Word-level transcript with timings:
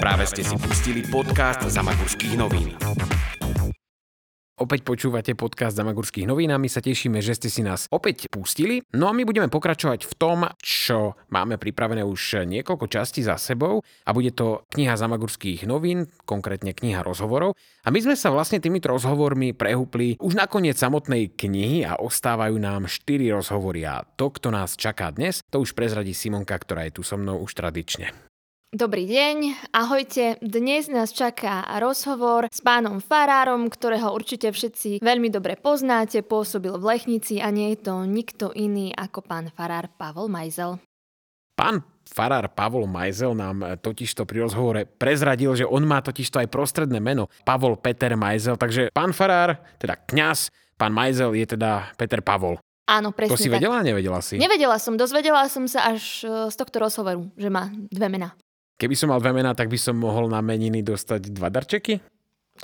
Práve 0.00 0.24
ste 0.24 0.40
si 0.40 0.56
pustili 0.56 1.04
podcast 1.04 1.60
Zamagurských 1.60 2.32
novín. 2.40 2.72
Opäť 4.56 4.80
počúvate 4.80 5.36
podcast 5.36 5.76
Zamagurských 5.76 6.24
novín 6.24 6.48
a 6.52 6.60
my 6.60 6.72
sa 6.72 6.80
tešíme, 6.80 7.20
že 7.20 7.36
ste 7.36 7.52
si 7.52 7.60
nás 7.60 7.84
opäť 7.92 8.32
pustili. 8.32 8.80
No 8.96 9.08
a 9.08 9.16
my 9.16 9.28
budeme 9.28 9.52
pokračovať 9.52 10.08
v 10.08 10.12
tom, 10.16 10.48
čo 10.64 11.20
máme 11.28 11.60
pripravené 11.60 12.00
už 12.00 12.48
niekoľko 12.48 12.88
častí 12.88 13.20
za 13.20 13.36
sebou 13.36 13.84
a 13.84 14.10
bude 14.16 14.32
to 14.32 14.64
kniha 14.72 14.96
Zamagurských 14.96 15.68
novín, 15.68 16.08
konkrétne 16.24 16.72
kniha 16.72 17.04
rozhovorov. 17.04 17.52
A 17.84 17.92
my 17.92 18.00
sme 18.00 18.16
sa 18.16 18.32
vlastne 18.32 18.56
týmito 18.56 18.88
rozhovormi 18.88 19.52
prehúpli 19.52 20.16
už 20.16 20.32
na 20.32 20.48
koniec 20.48 20.80
samotnej 20.80 21.28
knihy 21.36 21.84
a 21.84 22.00
ostávajú 22.00 22.56
nám 22.56 22.88
4 22.88 23.36
rozhovory 23.36 23.84
a 23.84 24.08
to, 24.16 24.32
kto 24.32 24.48
nás 24.48 24.80
čaká 24.80 25.12
dnes, 25.12 25.44
to 25.52 25.60
už 25.60 25.76
prezradí 25.76 26.16
Simonka, 26.16 26.56
ktorá 26.56 26.88
je 26.88 26.96
tu 26.96 27.02
so 27.04 27.20
mnou 27.20 27.44
už 27.44 27.52
tradične. 27.52 28.29
Dobrý 28.70 29.02
deň, 29.02 29.66
ahojte. 29.74 30.38
Dnes 30.38 30.86
nás 30.86 31.10
čaká 31.10 31.66
rozhovor 31.82 32.46
s 32.54 32.62
pánom 32.62 33.02
Farárom, 33.02 33.66
ktorého 33.66 34.14
určite 34.14 34.46
všetci 34.46 35.02
veľmi 35.02 35.26
dobre 35.26 35.58
poznáte, 35.58 36.22
pôsobil 36.22 36.70
v 36.78 36.94
Lechnici 36.94 37.42
a 37.42 37.50
nie 37.50 37.74
je 37.74 37.90
to 37.90 38.06
nikto 38.06 38.54
iný 38.54 38.94
ako 38.94 39.26
pán 39.26 39.50
Farár 39.50 39.90
Pavol 39.98 40.30
Majzel. 40.30 40.78
Pán 41.58 41.82
farár 42.06 42.46
Pavol 42.54 42.86
Majzel 42.86 43.34
nám 43.34 43.82
totižto 43.82 44.22
pri 44.22 44.46
rozhovore 44.46 44.86
prezradil, 44.86 45.50
že 45.58 45.66
on 45.66 45.82
má 45.82 45.98
totižto 45.98 46.38
aj 46.38 46.54
prostredné 46.54 47.02
meno 47.02 47.26
Pavol 47.42 47.74
Peter 47.74 48.14
Majzel, 48.14 48.54
takže 48.54 48.94
pán 48.94 49.10
farár, 49.10 49.58
teda 49.82 49.98
kňaz, 49.98 50.46
pán 50.78 50.94
Majzel 50.94 51.34
je 51.34 51.58
teda 51.58 51.90
Peter 51.98 52.22
Pavol. 52.22 52.62
Áno, 52.90 53.14
presne 53.14 53.34
To 53.34 53.38
si 53.38 53.46
tak. 53.46 53.62
vedela, 53.62 53.82
nevedela 53.86 54.18
si? 54.18 54.34
Nevedela 54.34 54.74
som, 54.78 54.98
dozvedela 54.98 55.46
som 55.46 55.66
sa 55.70 55.94
až 55.94 56.26
e, 56.26 56.50
z 56.50 56.54
tohto 56.58 56.82
rozhovoru, 56.82 57.22
že 57.38 57.46
má 57.46 57.70
dve 57.70 58.10
mená. 58.10 58.34
Keby 58.80 58.96
som 58.96 59.12
mal 59.12 59.20
dve 59.20 59.36
mená, 59.36 59.52
tak 59.52 59.68
by 59.68 59.76
som 59.76 60.00
mohol 60.00 60.32
na 60.32 60.40
meniny 60.40 60.80
dostať 60.80 61.28
dva 61.36 61.52
darčeky? 61.52 62.00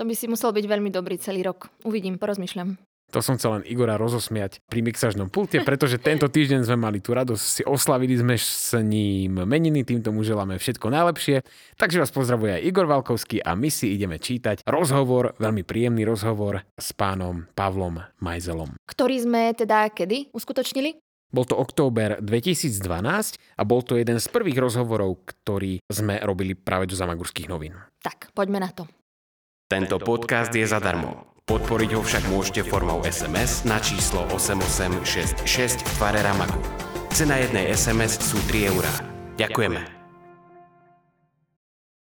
To 0.01 0.09
by 0.09 0.17
si 0.17 0.25
musel 0.25 0.49
byť 0.49 0.65
veľmi 0.65 0.89
dobrý 0.89 1.21
celý 1.21 1.45
rok. 1.45 1.69
Uvidím, 1.85 2.17
porozmýšľam. 2.17 2.81
To 3.15 3.23
som 3.23 3.39
chcel 3.39 3.61
len 3.61 3.65
Igora 3.71 3.95
rozosmiať 3.95 4.59
pri 4.67 4.83
mixažnom 4.83 5.31
pulte, 5.31 5.63
pretože 5.63 6.01
tento 6.01 6.27
týždeň 6.27 6.67
sme 6.67 6.75
mali 6.81 6.99
tú 6.99 7.15
radosť, 7.15 7.45
si 7.45 7.63
oslavili 7.63 8.19
sme 8.19 8.35
s 8.35 8.75
ním 8.83 9.47
meniny, 9.47 9.87
týmto 9.87 10.11
mu 10.11 10.27
želáme 10.27 10.59
všetko 10.59 10.91
najlepšie. 10.91 11.47
Takže 11.79 12.03
vás 12.03 12.11
pozdravuje 12.11 12.59
aj 12.59 12.65
Igor 12.67 12.91
Valkovský 12.91 13.45
a 13.47 13.55
my 13.55 13.71
si 13.71 13.95
ideme 13.95 14.19
čítať 14.19 14.67
rozhovor, 14.67 15.39
veľmi 15.39 15.63
príjemný 15.63 16.03
rozhovor 16.03 16.67
s 16.75 16.91
pánom 16.97 17.47
Pavlom 17.55 18.03
Majzelom. 18.19 18.75
Ktorý 18.91 19.23
sme 19.23 19.55
teda 19.55 19.87
kedy 19.93 20.35
uskutočnili? 20.35 20.99
Bol 21.27 21.45
to 21.45 21.59
október 21.59 22.23
2012 22.23 22.81
a 23.59 23.63
bol 23.67 23.83
to 23.83 23.99
jeden 23.99 24.23
z 24.23 24.27
prvých 24.31 24.63
rozhovorov, 24.63 25.27
ktorý 25.27 25.83
sme 25.91 26.23
robili 26.23 26.55
práve 26.55 26.87
do 26.87 26.95
Zamagurských 26.95 27.51
novín. 27.51 27.75
Tak, 27.99 28.31
poďme 28.31 28.63
na 28.63 28.71
to. 28.71 28.87
Tento 29.67 29.99
podcast 29.99 30.55
je 30.55 30.63
zadarmo. 30.63 31.35
Podporiť 31.47 31.91
ho 31.95 32.03
však 32.03 32.25
môžete 32.31 32.63
formou 32.67 33.03
SMS 33.03 33.67
na 33.67 33.79
číslo 33.83 34.23
8866 34.35 35.83
v 35.83 35.91
tvare 35.99 36.23
Ramagu. 36.23 36.59
Cena 37.11 37.39
jednej 37.39 37.75
SMS 37.75 38.19
sú 38.19 38.39
3 38.51 38.71
eurá. 38.71 38.95
Ďakujeme. 39.39 39.79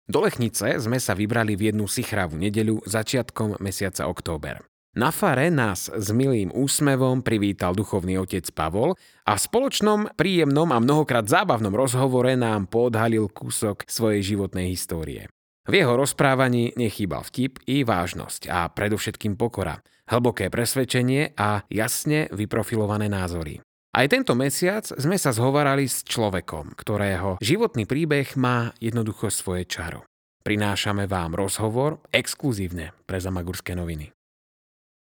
Do 0.06 0.22
Lechnice 0.22 0.78
sme 0.78 1.00
sa 1.03 1.19
vybrali 1.19 1.59
v 1.59 1.72
jednu 1.72 1.89
sichravú 1.91 2.39
nedeľu 2.39 2.84
začiatkom 2.87 3.59
mesiaca 3.59 4.06
október. 4.06 4.62
Na 4.97 5.12
fare 5.12 5.52
nás 5.52 5.92
s 5.92 6.08
milým 6.08 6.48
úsmevom 6.56 7.20
privítal 7.20 7.77
duchovný 7.77 8.16
otec 8.16 8.48
Pavol 8.56 8.97
a 9.28 9.36
v 9.36 9.44
spoločnom, 9.44 10.08
príjemnom 10.16 10.72
a 10.72 10.80
mnohokrát 10.80 11.28
zábavnom 11.28 11.77
rozhovore 11.77 12.33
nám 12.33 12.64
podhalil 12.64 13.28
kúsok 13.28 13.84
svojej 13.84 14.25
životnej 14.25 14.72
histórie. 14.72 15.28
V 15.69 15.84
jeho 15.84 16.00
rozprávaní 16.00 16.72
nechýbal 16.80 17.28
vtip 17.28 17.61
i 17.69 17.84
vážnosť 17.84 18.48
a 18.48 18.72
predovšetkým 18.72 19.36
pokora, 19.36 19.84
hlboké 20.08 20.48
presvedčenie 20.48 21.36
a 21.36 21.60
jasne 21.69 22.32
vyprofilované 22.32 23.12
názory. 23.12 23.60
Aj 23.92 24.09
tento 24.09 24.32
mesiac 24.32 24.88
sme 24.88 25.21
sa 25.21 25.28
zhovarali 25.28 25.84
s 25.84 26.09
človekom, 26.09 26.72
ktorého 26.72 27.37
životný 27.44 27.84
príbeh 27.84 28.32
má 28.41 28.72
jednoducho 28.81 29.28
svoje 29.28 29.69
čaro. 29.69 30.09
Prinášame 30.41 31.04
vám 31.04 31.37
rozhovor 31.37 32.00
exkluzívne 32.16 32.97
pre 33.04 33.21
Zamagurské 33.21 33.76
noviny. 33.76 34.16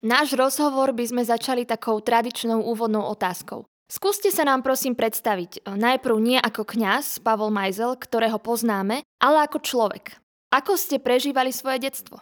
Náš 0.01 0.33
rozhovor 0.33 0.97
by 0.97 1.05
sme 1.05 1.23
začali 1.29 1.69
takou 1.69 2.01
tradičnou 2.01 2.65
úvodnou 2.65 3.05
otázkou. 3.13 3.69
Skúste 3.85 4.33
sa 4.33 4.49
nám 4.49 4.65
prosím 4.65 4.97
predstaviť, 4.97 5.69
najprv 5.69 6.17
nie 6.17 6.39
ako 6.41 6.65
kňaz 6.65 7.21
Pavol 7.21 7.53
Majzel, 7.53 8.01
ktorého 8.01 8.41
poznáme, 8.41 9.05
ale 9.21 9.39
ako 9.45 9.61
človek. 9.61 10.17
Ako 10.49 10.81
ste 10.81 11.05
prežívali 11.05 11.53
svoje 11.53 11.85
detstvo? 11.85 12.17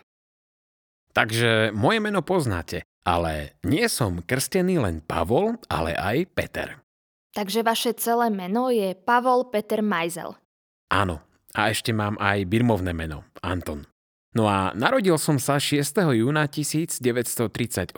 Takže 1.14 1.70
moje 1.70 2.02
meno 2.02 2.18
poznáte, 2.18 2.82
ale 3.06 3.54
nie 3.62 3.86
som 3.86 4.26
krstený 4.26 4.82
len 4.82 4.98
Pavol, 4.98 5.54
ale 5.70 5.94
aj 5.94 6.34
Peter. 6.34 6.68
Takže 7.30 7.62
vaše 7.62 7.94
celé 7.94 8.26
meno 8.26 8.74
je 8.74 8.98
Pavol 8.98 9.54
Peter 9.54 9.86
Majzel. 9.86 10.34
Áno, 10.90 11.22
a 11.54 11.70
ešte 11.70 11.94
mám 11.94 12.18
aj 12.18 12.42
birmovné 12.42 12.90
meno, 12.90 13.22
Anton. 13.38 13.86
No 14.38 14.46
a 14.46 14.70
narodil 14.70 15.18
som 15.18 15.42
sa 15.42 15.58
6. 15.58 15.82
júna 16.14 16.46
1938 16.46 17.90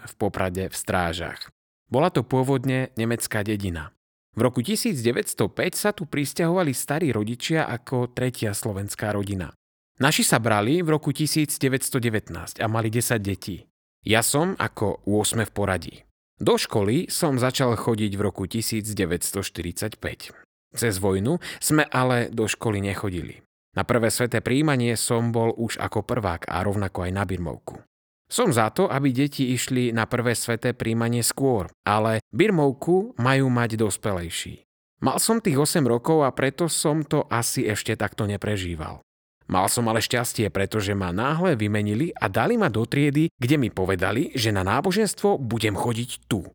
v 0.00 0.12
Poprade 0.16 0.72
v 0.72 0.74
Strážach. 0.74 1.52
Bola 1.92 2.08
to 2.08 2.24
pôvodne 2.24 2.88
nemecká 2.96 3.44
dedina. 3.44 3.92
V 4.32 4.40
roku 4.40 4.64
1905 4.64 5.36
sa 5.76 5.92
tu 5.92 6.08
pristahovali 6.08 6.72
starí 6.72 7.12
rodičia 7.12 7.68
ako 7.68 8.08
tretia 8.08 8.56
slovenská 8.56 9.12
rodina. 9.12 9.52
Naši 10.00 10.24
sa 10.24 10.40
brali 10.40 10.80
v 10.80 10.96
roku 10.96 11.12
1919 11.12 11.60
a 12.56 12.66
mali 12.72 12.88
10 12.88 13.20
detí. 13.20 13.68
Ja 14.00 14.24
som 14.24 14.56
ako 14.56 15.04
8 15.04 15.44
v 15.44 15.52
poradí. 15.52 16.08
Do 16.40 16.56
školy 16.56 17.12
som 17.12 17.36
začal 17.36 17.76
chodiť 17.76 18.16
v 18.16 18.22
roku 18.24 18.48
1945. 18.48 20.00
Cez 20.72 20.94
vojnu 20.96 21.36
sme 21.60 21.84
ale 21.84 22.32
do 22.32 22.48
školy 22.48 22.80
nechodili. 22.80 23.44
Na 23.72 23.88
prvé 23.88 24.12
sveté 24.12 24.44
príjmanie 24.44 24.92
som 25.00 25.32
bol 25.32 25.56
už 25.56 25.80
ako 25.80 26.04
prvák 26.04 26.44
a 26.44 26.60
rovnako 26.60 27.08
aj 27.08 27.12
na 27.16 27.24
Birmovku. 27.24 27.80
Som 28.28 28.52
za 28.52 28.72
to, 28.72 28.88
aby 28.88 29.12
deti 29.12 29.52
išli 29.52 29.92
na 29.92 30.08
prvé 30.08 30.32
sveté 30.32 30.72
príjmanie 30.72 31.20
skôr, 31.20 31.68
ale 31.84 32.24
Birmovku 32.32 33.16
majú 33.20 33.52
mať 33.52 33.76
dospelejší. 33.80 34.64
Mal 35.04 35.20
som 35.20 35.40
tých 35.40 35.60
8 35.60 35.84
rokov 35.84 36.24
a 36.24 36.32
preto 36.32 36.68
som 36.68 37.04
to 37.04 37.28
asi 37.28 37.68
ešte 37.68 37.92
takto 37.96 38.24
neprežíval. 38.24 39.04
Mal 39.52 39.66
som 39.68 39.84
ale 39.90 40.00
šťastie, 40.00 40.48
pretože 40.48 40.96
ma 40.96 41.12
náhle 41.12 41.58
vymenili 41.60 42.08
a 42.16 42.30
dali 42.32 42.56
ma 42.56 42.72
do 42.72 42.88
triedy, 42.88 43.28
kde 43.36 43.56
mi 43.60 43.68
povedali, 43.68 44.32
že 44.32 44.48
na 44.48 44.64
náboženstvo 44.64 45.36
budem 45.36 45.76
chodiť 45.76 46.10
tu. 46.24 46.46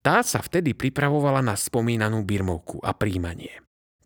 Tá 0.00 0.24
sa 0.24 0.40
vtedy 0.40 0.72
pripravovala 0.72 1.44
na 1.44 1.54
spomínanú 1.54 2.24
birmovku 2.24 2.80
a 2.80 2.90
príjmanie. 2.96 3.60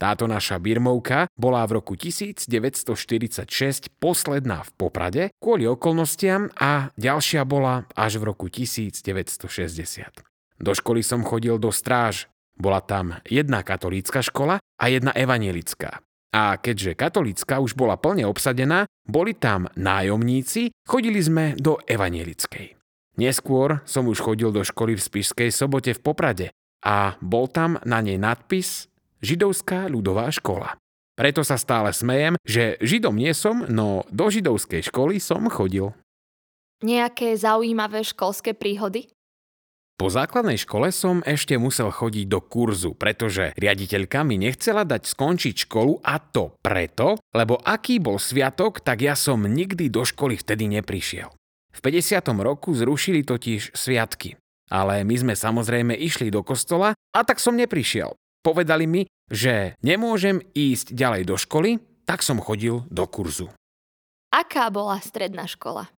Táto 0.05 0.29
naša 0.29 0.61
birmovka 0.61 1.33
bola 1.33 1.65
v 1.65 1.81
roku 1.81 1.97
1946 1.97 2.45
posledná 3.97 4.61
v 4.61 4.71
Poprade 4.77 5.33
kvôli 5.41 5.65
okolnostiam 5.65 6.53
a 6.61 6.93
ďalšia 7.01 7.49
bola 7.49 7.89
až 7.97 8.21
v 8.21 8.29
roku 8.29 8.53
1960. 8.53 9.01
Do 10.61 10.77
školy 10.77 11.01
som 11.01 11.25
chodil 11.25 11.57
do 11.57 11.73
stráž. 11.73 12.29
Bola 12.53 12.85
tam 12.85 13.17
jedna 13.25 13.65
katolícka 13.65 14.21
škola 14.21 14.61
a 14.61 14.85
jedna 14.93 15.17
evanielická. 15.17 16.05
A 16.37 16.61
keďže 16.61 17.01
katolícka 17.01 17.65
už 17.65 17.73
bola 17.73 17.97
plne 17.97 18.29
obsadená, 18.29 18.85
boli 19.09 19.33
tam 19.33 19.73
nájomníci, 19.73 20.85
chodili 20.85 21.25
sme 21.25 21.57
do 21.57 21.81
evanielickej. 21.81 22.77
Neskôr 23.17 23.81
som 23.89 24.05
už 24.05 24.21
chodil 24.21 24.53
do 24.53 24.69
školy 24.69 25.01
v 25.01 25.05
Spišskej 25.09 25.49
sobote 25.49 25.97
v 25.97 26.05
Poprade 26.05 26.47
a 26.85 27.17
bol 27.25 27.49
tam 27.49 27.81
na 27.89 28.05
nej 28.05 28.21
nadpis 28.21 28.93
Židovská 29.25 29.89
ľudová 29.89 30.29
škola. 30.29 30.77
Preto 31.17 31.41
sa 31.41 31.57
stále 31.57 31.97
smejem, 31.97 32.37
že 32.45 32.77
židom 32.85 33.17
nie 33.17 33.33
som, 33.33 33.65
no 33.65 34.05
do 34.13 34.29
židovskej 34.29 34.85
školy 34.93 35.17
som 35.17 35.49
chodil. 35.49 35.97
Nejaké 36.85 37.33
zaujímavé 37.33 38.05
školské 38.05 38.53
príhody? 38.53 39.09
Po 39.95 40.11
základnej 40.11 40.59
škole 40.59 40.91
som 40.91 41.23
ešte 41.25 41.55
musel 41.55 41.89
chodiť 41.89 42.27
do 42.29 42.43
kurzu, 42.43 42.99
pretože 42.99 43.55
riaditeľka 43.57 44.27
mi 44.27 44.37
nechcela 44.37 44.85
dať 44.85 45.07
skončiť 45.07 45.65
školu 45.65 46.05
a 46.05 46.21
to 46.21 46.53
preto, 46.61 47.17
lebo 47.31 47.57
aký 47.63 48.03
bol 48.03 48.21
sviatok, 48.21 48.85
tak 48.85 49.07
ja 49.07 49.17
som 49.17 49.41
nikdy 49.41 49.89
do 49.89 50.05
školy 50.05 50.37
vtedy 50.37 50.69
neprišiel. 50.69 51.33
V 51.73 51.81
50. 51.81 52.21
roku 52.43 52.75
zrušili 52.75 53.25
totiž 53.25 53.73
sviatky. 53.73 54.37
Ale 54.69 55.07
my 55.07 55.15
sme 55.15 55.35
samozrejme 55.39 55.95
išli 55.95 56.35
do 56.35 56.43
kostola 56.43 56.99
a 57.15 57.21
tak 57.23 57.39
som 57.39 57.55
neprišiel. 57.55 58.19
Povedali 58.45 58.85
mi, 58.85 59.03
že 59.33 59.73
nemôžem 59.81 60.45
ísť 60.53 60.93
ďalej 60.93 61.23
do 61.25 61.37
školy, 61.41 61.81
tak 62.05 62.21
som 62.21 62.37
chodil 62.45 62.85
do 62.93 63.09
kurzu. 63.09 63.49
Aká 64.29 64.69
bola 64.69 65.01
stredná 65.01 65.49
škola? 65.49 65.89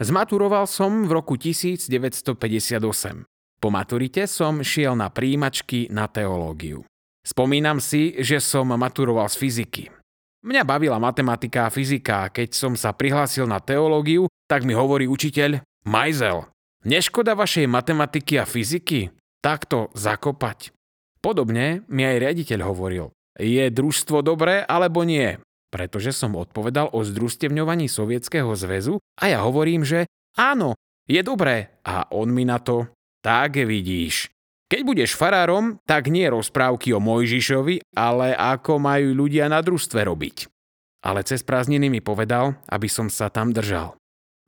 Zmaturoval 0.00 0.64
som 0.64 1.04
v 1.04 1.12
roku 1.12 1.36
1958. 1.36 3.28
Po 3.60 3.68
maturite 3.68 4.24
som 4.24 4.64
šiel 4.64 4.96
na 4.96 5.12
príjimačky 5.12 5.92
na 5.92 6.08
teológiu. 6.08 6.88
Spomínam 7.22 7.78
si, 7.78 8.18
že 8.18 8.42
som 8.42 8.66
maturoval 8.72 9.28
z 9.30 9.36
fyziky. 9.38 9.84
Mňa 10.42 10.66
bavila 10.66 10.98
matematika 10.98 11.68
a 11.68 11.70
fyzika 11.70 12.26
a 12.26 12.32
keď 12.34 12.50
som 12.50 12.74
sa 12.74 12.90
prihlásil 12.90 13.46
na 13.46 13.62
teológiu, 13.62 14.26
tak 14.50 14.66
mi 14.66 14.74
hovorí 14.74 15.06
učiteľ, 15.06 15.62
Majzel, 15.86 16.50
neškoda 16.82 17.38
vašej 17.38 17.70
matematiky 17.70 18.42
a 18.42 18.48
fyziky? 18.48 19.14
Takto 19.38 19.94
zakopať. 19.94 20.74
Podobne 21.22 21.86
mi 21.86 22.02
aj 22.02 22.18
riaditeľ 22.18 22.60
hovoril, 22.66 23.14
je 23.38 23.64
družstvo 23.70 24.20
dobré 24.26 24.60
alebo 24.66 25.06
nie? 25.06 25.38
Pretože 25.72 26.12
som 26.12 26.36
odpovedal 26.36 26.92
o 26.92 27.00
združstevňovaní 27.00 27.88
Sovietskeho 27.88 28.52
zväzu 28.52 29.00
a 29.16 29.24
ja 29.30 29.40
hovorím, 29.40 29.86
že 29.86 30.04
áno, 30.36 30.76
je 31.08 31.22
dobré. 31.24 31.80
A 31.86 32.10
on 32.12 32.28
mi 32.28 32.44
na 32.44 32.60
to, 32.60 32.92
tak 33.24 33.56
vidíš. 33.56 34.28
Keď 34.68 34.80
budeš 34.84 35.16
farárom, 35.16 35.80
tak 35.84 36.08
nie 36.08 36.24
rozprávky 36.28 36.96
o 36.96 37.00
Mojžišovi, 37.00 37.92
ale 37.92 38.32
ako 38.32 38.80
majú 38.80 39.12
ľudia 39.12 39.48
na 39.48 39.60
družstve 39.60 40.00
robiť. 40.00 40.48
Ale 41.04 41.20
cez 41.26 41.44
prázdniny 41.44 41.92
mi 41.92 42.00
povedal, 42.00 42.56
aby 42.72 42.88
som 42.88 43.12
sa 43.12 43.28
tam 43.28 43.52
držal. 43.52 43.96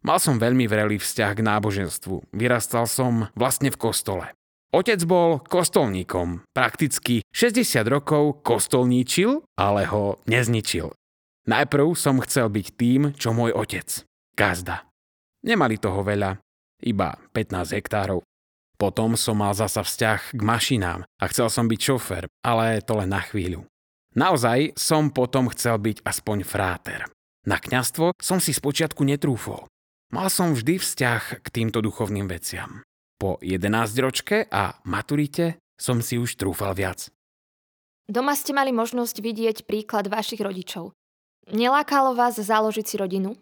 Mal 0.05 0.21
som 0.21 0.41
veľmi 0.41 0.69
vrelý 0.69 1.01
vzťah 1.01 1.33
k 1.33 1.45
náboženstvu. 1.45 2.37
Vyrastal 2.37 2.85
som 2.89 3.29
vlastne 3.33 3.73
v 3.73 3.81
kostole. 3.81 4.27
Otec 4.75 5.07
bol 5.07 5.39
kostolníkom. 5.39 6.51
Prakticky 6.51 7.23
60 7.31 7.87
rokov 7.87 8.43
kostolníčil, 8.43 9.47
ale 9.55 9.87
ho 9.87 10.19
nezničil. 10.27 10.91
Najprv 11.47 11.95
som 11.95 12.19
chcel 12.19 12.51
byť 12.51 12.67
tým, 12.75 13.15
čo 13.15 13.31
môj 13.31 13.55
otec. 13.55 13.87
Gazda. 14.35 14.83
Nemali 15.47 15.79
toho 15.79 16.03
veľa, 16.03 16.43
iba 16.83 17.15
15 17.31 17.71
hektárov. 17.71 18.27
Potom 18.75 19.15
som 19.15 19.39
mal 19.39 19.55
zasa 19.55 19.87
vzťah 19.87 20.35
k 20.35 20.41
mašinám 20.43 21.07
a 21.07 21.25
chcel 21.31 21.47
som 21.47 21.71
byť 21.71 21.79
šofér, 21.79 22.27
ale 22.43 22.83
to 22.83 22.99
len 22.99 23.15
na 23.15 23.23
chvíľu. 23.23 23.63
Naozaj 24.19 24.75
som 24.75 25.15
potom 25.15 25.55
chcel 25.55 25.79
byť 25.79 26.03
aspoň 26.03 26.43
fráter. 26.43 27.07
Na 27.47 27.63
kňastvo 27.63 28.19
som 28.19 28.43
si 28.43 28.51
spočiatku 28.51 29.07
netrúfol. 29.07 29.71
Mal 30.11 30.27
som 30.35 30.51
vždy 30.51 30.83
vzťah 30.83 31.47
k 31.47 31.49
týmto 31.55 31.79
duchovným 31.79 32.27
veciam. 32.27 32.83
Po 33.25 33.41
11 33.41 33.73
ročke 34.05 34.45
a 34.53 34.77
maturite 34.85 35.57
som 35.81 36.05
si 36.05 36.21
už 36.21 36.37
trúfal 36.37 36.77
viac. 36.77 37.09
Doma 38.05 38.37
ste 38.37 38.53
mali 38.53 38.69
možnosť 38.69 39.17
vidieť 39.17 39.57
príklad 39.65 40.13
vašich 40.13 40.45
rodičov. 40.45 40.93
Nelákalo 41.49 42.13
vás 42.13 42.37
založiť 42.37 42.85
si 42.85 43.01
rodinu? 43.01 43.33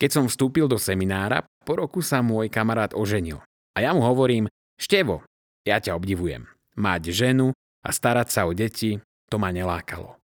Keď 0.00 0.08
som 0.08 0.24
vstúpil 0.24 0.72
do 0.72 0.80
seminára, 0.80 1.44
po 1.68 1.76
roku 1.76 2.00
sa 2.00 2.24
môj 2.24 2.48
kamarát 2.48 2.96
oženil. 2.96 3.44
A 3.76 3.84
ja 3.84 3.92
mu 3.92 4.00
hovorím, 4.00 4.48
Števo, 4.80 5.20
ja 5.68 5.84
ťa 5.84 5.92
obdivujem. 5.92 6.48
Mať 6.80 7.12
ženu 7.12 7.52
a 7.84 7.92
starať 7.92 8.32
sa 8.32 8.48
o 8.48 8.56
deti, 8.56 8.96
to 9.28 9.36
ma 9.36 9.52
nelákalo. 9.52 10.16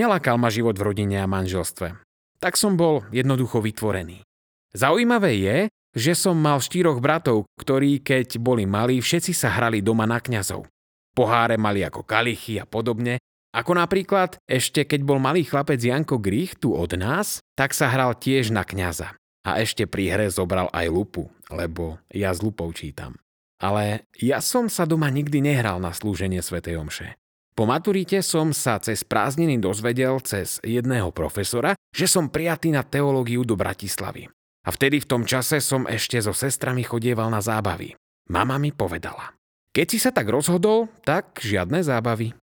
Nelákal 0.00 0.40
ma 0.40 0.48
život 0.48 0.80
v 0.80 0.96
rodine 0.96 1.20
a 1.20 1.28
manželstve. 1.28 2.00
Tak 2.40 2.56
som 2.56 2.80
bol 2.80 3.04
jednoducho 3.12 3.60
vytvorený. 3.60 4.24
Zaujímavé 4.72 5.36
je, 5.44 5.58
že 5.96 6.12
som 6.12 6.36
mal 6.36 6.60
štyroch 6.60 7.00
bratov, 7.00 7.48
ktorí, 7.60 8.02
keď 8.04 8.40
boli 8.40 8.64
malí, 8.68 9.00
všetci 9.00 9.32
sa 9.32 9.52
hrali 9.52 9.80
doma 9.80 10.04
na 10.04 10.20
kňazov. 10.20 10.68
Poháre 11.12 11.58
mali 11.58 11.82
ako 11.82 12.06
kalichy 12.06 12.62
a 12.62 12.66
podobne 12.68 13.18
ako 13.48 13.80
napríklad, 13.80 14.36
ešte 14.44 14.84
keď 14.84 15.00
bol 15.08 15.16
malý 15.16 15.42
chlapec 15.42 15.80
Janko 15.80 16.20
Grich 16.20 16.60
tu 16.60 16.76
od 16.76 16.92
nás, 17.00 17.40
tak 17.56 17.72
sa 17.72 17.88
hral 17.88 18.12
tiež 18.12 18.52
na 18.52 18.60
kňaza. 18.60 19.16
A 19.48 19.64
ešte 19.64 19.88
pri 19.88 20.12
hre 20.12 20.28
zobral 20.28 20.68
aj 20.68 20.92
lupu, 20.92 21.32
lebo 21.48 21.96
ja 22.12 22.28
s 22.28 22.44
lupou 22.44 22.68
čítam. 22.76 23.16
Ale 23.58 24.04
ja 24.20 24.44
som 24.44 24.68
sa 24.68 24.84
doma 24.84 25.08
nikdy 25.08 25.40
nehral 25.40 25.80
na 25.80 25.96
slúženie 25.96 26.44
svätej 26.44 26.76
Omše. 26.76 27.16
Po 27.56 27.66
maturite 27.66 28.22
som 28.22 28.54
sa 28.54 28.78
cez 28.78 29.02
prázdniny 29.02 29.58
dozvedel 29.58 30.22
cez 30.22 30.62
jedného 30.62 31.10
profesora, 31.10 31.74
že 31.90 32.06
som 32.06 32.30
prijatý 32.30 32.70
na 32.70 32.86
teológiu 32.86 33.42
do 33.42 33.58
Bratislavy. 33.58 34.30
A 34.68 34.74
vtedy 34.76 35.00
v 35.00 35.08
tom 35.08 35.24
čase 35.24 35.64
som 35.64 35.88
ešte 35.88 36.20
so 36.20 36.36
sestrami 36.36 36.84
chodieval 36.84 37.32
na 37.32 37.40
zábavy. 37.40 37.96
Mama 38.28 38.60
mi 38.60 38.68
povedala. 38.68 39.32
Keď 39.72 39.86
si 39.88 39.96
sa 39.96 40.12
tak 40.12 40.28
rozhodol, 40.28 40.92
tak 41.08 41.40
žiadne 41.40 41.80
zábavy. 41.80 42.36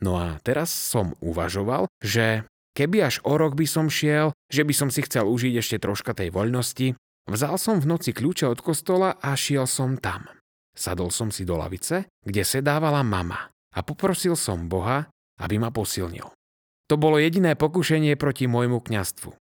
No 0.00 0.16
a 0.16 0.40
teraz 0.40 0.72
som 0.72 1.12
uvažoval, 1.20 1.84
že 2.00 2.48
keby 2.72 3.04
až 3.04 3.20
o 3.28 3.36
rok 3.36 3.52
by 3.52 3.68
som 3.68 3.92
šiel, 3.92 4.32
že 4.48 4.64
by 4.64 4.72
som 4.72 4.88
si 4.88 5.04
chcel 5.04 5.28
užiť 5.28 5.60
ešte 5.60 5.76
troška 5.76 6.16
tej 6.16 6.32
voľnosti, 6.32 6.96
vzal 7.28 7.60
som 7.60 7.76
v 7.76 7.92
noci 7.92 8.16
kľúče 8.16 8.48
od 8.48 8.64
kostola 8.64 9.20
a 9.20 9.36
šiel 9.36 9.68
som 9.68 10.00
tam. 10.00 10.32
Sadol 10.72 11.12
som 11.12 11.28
si 11.28 11.44
do 11.44 11.60
lavice, 11.60 12.08
kde 12.24 12.40
sedávala 12.44 13.04
mama 13.04 13.52
a 13.52 13.80
poprosil 13.84 14.32
som 14.32 14.68
Boha, 14.68 15.08
aby 15.44 15.60
ma 15.60 15.68
posilnil. 15.68 16.32
To 16.88 16.96
bolo 16.96 17.20
jediné 17.20 17.52
pokušenie 17.52 18.16
proti 18.16 18.48
môjmu 18.48 18.80
kňastvu. 18.80 19.36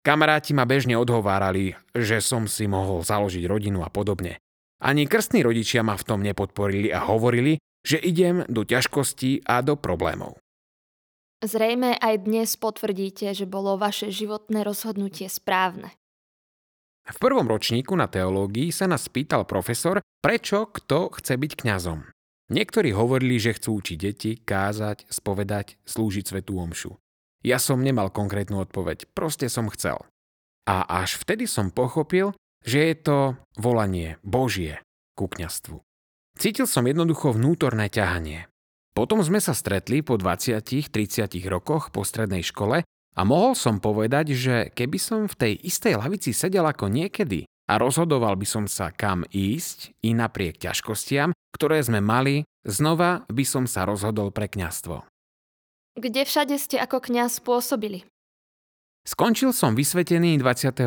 Kamaráti 0.00 0.56
ma 0.56 0.64
bežne 0.64 0.96
odhovárali, 0.96 1.76
že 1.92 2.24
som 2.24 2.48
si 2.48 2.64
mohol 2.64 3.04
založiť 3.04 3.44
rodinu 3.44 3.84
a 3.84 3.92
podobne. 3.92 4.40
Ani 4.80 5.04
krstní 5.04 5.44
rodičia 5.44 5.84
ma 5.84 5.92
v 5.92 6.06
tom 6.08 6.24
nepodporili 6.24 6.88
a 6.88 7.04
hovorili, 7.04 7.60
že 7.84 8.00
idem 8.00 8.48
do 8.48 8.64
ťažkostí 8.64 9.44
a 9.44 9.60
do 9.60 9.76
problémov. 9.76 10.40
Zrejme 11.44 12.00
aj 12.00 12.28
dnes 12.28 12.56
potvrdíte, 12.56 13.32
že 13.32 13.44
bolo 13.48 13.76
vaše 13.76 14.08
životné 14.12 14.64
rozhodnutie 14.64 15.28
správne. 15.28 15.92
V 17.04 17.16
prvom 17.16 17.48
ročníku 17.48 17.96
na 17.96 18.08
teológii 18.08 18.72
sa 18.72 18.88
nás 18.88 19.08
spýtal 19.08 19.48
profesor, 19.48 20.00
prečo 20.20 20.68
kto 20.68 21.12
chce 21.16 21.36
byť 21.40 21.52
kňazom. 21.60 22.08
Niektorí 22.52 22.92
hovorili, 22.92 23.40
že 23.40 23.56
chcú 23.56 23.80
učiť 23.80 23.96
deti, 24.00 24.32
kázať, 24.36 25.08
spovedať, 25.08 25.80
slúžiť 25.84 26.24
svetú 26.28 26.60
omšu. 26.60 26.96
Ja 27.40 27.56
som 27.56 27.80
nemal 27.80 28.12
konkrétnu 28.12 28.60
odpoveď, 28.64 29.08
proste 29.16 29.48
som 29.48 29.72
chcel. 29.72 29.96
A 30.68 30.84
až 30.84 31.16
vtedy 31.16 31.48
som 31.48 31.72
pochopil, 31.72 32.36
že 32.60 32.92
je 32.92 32.94
to 33.00 33.18
volanie 33.56 34.20
Božie 34.20 34.84
ku 35.16 35.24
kňastvu. 35.24 35.80
Cítil 36.36 36.68
som 36.68 36.84
jednoducho 36.84 37.32
vnútorné 37.32 37.88
ťahanie. 37.88 38.48
Potom 38.92 39.24
sme 39.24 39.40
sa 39.40 39.56
stretli 39.56 40.04
po 40.04 40.20
20-30 40.20 41.32
rokoch 41.48 41.88
po 41.88 42.04
strednej 42.04 42.44
škole 42.44 42.84
a 43.16 43.20
mohol 43.24 43.56
som 43.56 43.80
povedať, 43.80 44.36
že 44.36 44.56
keby 44.72 44.98
som 45.00 45.20
v 45.24 45.38
tej 45.38 45.52
istej 45.64 45.96
lavici 45.96 46.36
sedel 46.36 46.68
ako 46.68 46.92
niekedy 46.92 47.48
a 47.70 47.78
rozhodoval 47.78 48.34
by 48.34 48.46
som 48.48 48.64
sa 48.66 48.90
kam 48.90 49.22
ísť 49.30 49.94
i 50.02 50.10
napriek 50.12 50.58
ťažkostiam, 50.58 51.30
ktoré 51.54 51.80
sme 51.80 52.02
mali, 52.02 52.42
znova 52.66 53.24
by 53.30 53.44
som 53.46 53.64
sa 53.70 53.86
rozhodol 53.86 54.34
pre 54.34 54.50
kňastvo. 54.50 55.06
Kde 55.98 56.22
všade 56.22 56.54
ste 56.54 56.78
ako 56.78 57.02
kňaz 57.02 57.42
pôsobili? 57.42 58.06
Skončil 59.02 59.50
som 59.50 59.74
vysvetený 59.74 60.38
23. 60.38 60.86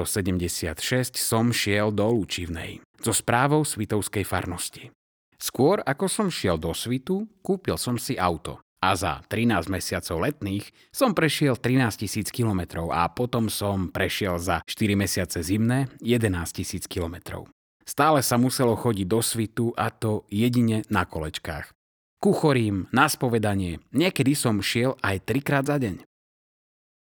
som 1.18 1.50
šiel 1.50 1.90
do 1.90 2.06
Lúčivnej 2.06 2.86
so 3.02 3.10
správou 3.10 3.66
Svitovskej 3.66 4.22
farnosti. 4.22 4.94
Skôr 5.42 5.82
ako 5.82 6.06
som 6.06 6.28
šiel 6.30 6.62
do 6.62 6.70
Svitu, 6.78 7.26
kúpil 7.42 7.74
som 7.82 7.98
si 7.98 8.14
auto 8.22 8.62
a 8.86 8.94
za 8.94 9.26
13 9.26 9.66
mesiacov 9.66 10.30
letných 10.30 10.94
som 10.94 11.18
prešiel 11.18 11.58
13 11.58 12.06
tisíc 12.06 12.30
kilometrov 12.30 12.94
a 12.94 13.10
potom 13.10 13.50
som 13.50 13.90
prešiel 13.90 14.38
za 14.38 14.62
4 14.62 14.94
mesiace 14.94 15.42
zimné 15.42 15.90
11 16.06 16.54
tisíc 16.54 16.86
kilometrov. 16.86 17.50
Stále 17.82 18.22
sa 18.22 18.38
muselo 18.38 18.78
chodiť 18.78 19.08
do 19.10 19.26
svitu 19.26 19.66
a 19.74 19.90
to 19.90 20.22
jedine 20.30 20.86
na 20.90 21.06
kolečkách. 21.06 21.75
Kuchorím, 22.24 22.90
na 22.90 23.06
spovedanie, 23.06 23.84
niekedy 23.94 24.34
som 24.34 24.64
šiel 24.64 24.98
aj 25.04 25.24
trikrát 25.28 25.68
za 25.68 25.78
deň. 25.78 26.02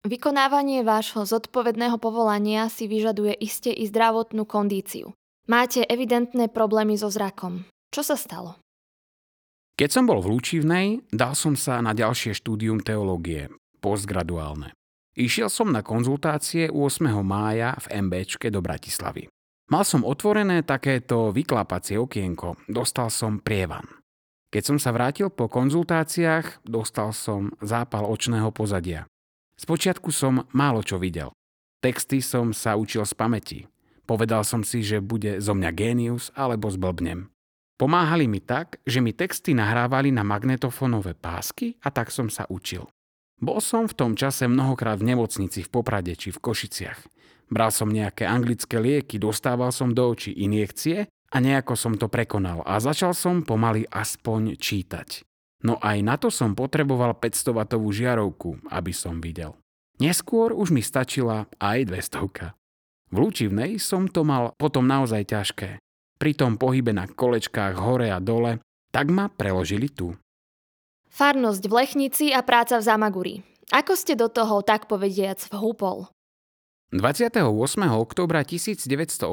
Vykonávanie 0.05 0.86
vášho 0.86 1.25
zodpovedného 1.25 1.98
povolania 1.98 2.69
si 2.69 2.86
vyžaduje 2.86 3.34
iste 3.41 3.74
i 3.74 3.89
zdravotnú 3.89 4.45
kondíciu. 4.45 5.17
Máte 5.50 5.81
evidentné 5.81 6.45
problémy 6.45 6.93
so 6.93 7.10
zrakom. 7.10 7.65
Čo 7.89 8.05
sa 8.05 8.13
stalo? 8.13 8.62
Keď 9.75 9.89
som 9.89 10.05
bol 10.05 10.22
v 10.22 10.29
Lúčivnej, 10.38 11.03
dal 11.10 11.34
som 11.34 11.57
sa 11.57 11.81
na 11.81 11.98
ďalšie 11.98 12.38
štúdium 12.38 12.86
teológie, 12.86 13.50
postgraduálne. 13.81 14.77
Išiel 15.17 15.50
som 15.50 15.74
na 15.74 15.81
konzultácie 15.81 16.69
8. 16.69 17.10
mája 17.25 17.74
v 17.88 18.05
MBčke 18.05 18.53
do 18.53 18.62
Bratislavy. 18.62 19.25
Mal 19.74 19.81
som 19.81 20.05
otvorené 20.05 20.62
takéto 20.62 21.34
vyklápacie 21.34 21.98
okienko, 21.98 22.62
dostal 22.69 23.10
som 23.10 23.41
prievan. 23.41 23.89
Keď 24.55 24.63
som 24.63 24.79
sa 24.79 24.95
vrátil 24.95 25.27
po 25.27 25.51
konzultáciách, 25.51 26.63
dostal 26.63 27.12
som 27.12 27.51
zápal 27.59 28.07
očného 28.07 28.55
pozadia. 28.55 29.03
Spočiatku 29.59 30.15
som 30.15 30.47
málo 30.55 30.79
čo 30.79 30.95
videl. 30.95 31.35
Texty 31.83 32.24
som 32.24 32.55
sa 32.55 32.79
učil 32.79 33.03
z 33.03 33.12
pamäti. 33.19 33.59
Povedal 34.07 34.47
som 34.47 34.63
si, 34.63 34.79
že 34.79 35.03
bude 35.03 35.43
zo 35.43 35.51
mňa 35.51 35.75
génius 35.75 36.31
alebo 36.39 36.71
zblbnem. 36.71 37.27
Pomáhali 37.75 38.31
mi 38.31 38.39
tak, 38.39 38.79
že 38.88 39.03
mi 39.03 39.12
texty 39.12 39.51
nahrávali 39.51 40.15
na 40.15 40.24
magnetofónové 40.24 41.19
pásky 41.19 41.75
a 41.83 41.91
tak 41.91 42.07
som 42.07 42.31
sa 42.31 42.47
učil. 42.47 42.88
Bol 43.35 43.59
som 43.59 43.91
v 43.91 43.97
tom 44.00 44.15
čase 44.15 44.47
mnohokrát 44.47 45.03
v 45.03 45.12
nemocnici 45.12 45.67
v 45.67 45.71
Poprade 45.75 46.15
či 46.15 46.31
v 46.31 46.39
Košiciach. 46.39 47.03
Bral 47.51 47.75
som 47.75 47.91
nejaké 47.91 48.24
anglické 48.24 48.79
lieky, 48.79 49.19
dostával 49.19 49.75
som 49.75 49.91
do 49.91 50.15
očí 50.15 50.31
injekcie 50.31 51.12
a 51.32 51.38
nejako 51.41 51.74
som 51.74 51.94
to 51.98 52.10
prekonal 52.12 52.62
a 52.65 52.77
začal 52.77 53.15
som 53.17 53.41
pomaly 53.41 53.88
aspoň 53.89 54.60
čítať. 54.60 55.25
No 55.65 55.82
aj 55.82 55.98
na 56.05 56.15
to 56.20 56.29
som 56.29 56.53
potreboval 56.53 57.17
500W 57.17 57.89
žiarovku, 57.89 58.62
aby 58.70 58.91
som 58.94 59.17
videl. 59.17 59.58
Neskôr 59.98 60.51
už 60.53 60.75
mi 60.75 60.84
stačila 60.84 61.48
aj 61.58 61.89
200. 61.89 62.53
V 63.10 63.15
Lučivnej 63.15 63.79
som 63.79 64.05
to 64.12 64.27
mal 64.27 64.51
potom 64.60 64.86
naozaj 64.86 65.24
ťažké 65.32 65.79
pri 66.15 66.32
tom 66.34 66.55
pohybe 66.55 66.96
na 66.96 67.05
kolečkách 67.08 67.75
hore 67.75 68.10
a 68.10 68.24
dole, 68.24 68.63
tak 68.91 69.12
ma 69.12 69.27
preložili 69.27 69.91
tu. 69.91 70.15
Farnosť 71.12 71.63
v 71.67 71.74
Lechnici 71.75 72.25
a 72.32 72.44
práca 72.44 72.79
v 72.79 72.84
Zamaguri. 72.84 73.36
Ako 73.72 73.96
ste 73.96 74.20
do 74.20 74.27
toho, 74.27 74.62
tak 74.62 74.88
povediac, 74.88 75.39
vhúpol? 75.51 76.12
28. 76.94 77.42
oktobra 77.98 78.46
1980 78.46 79.25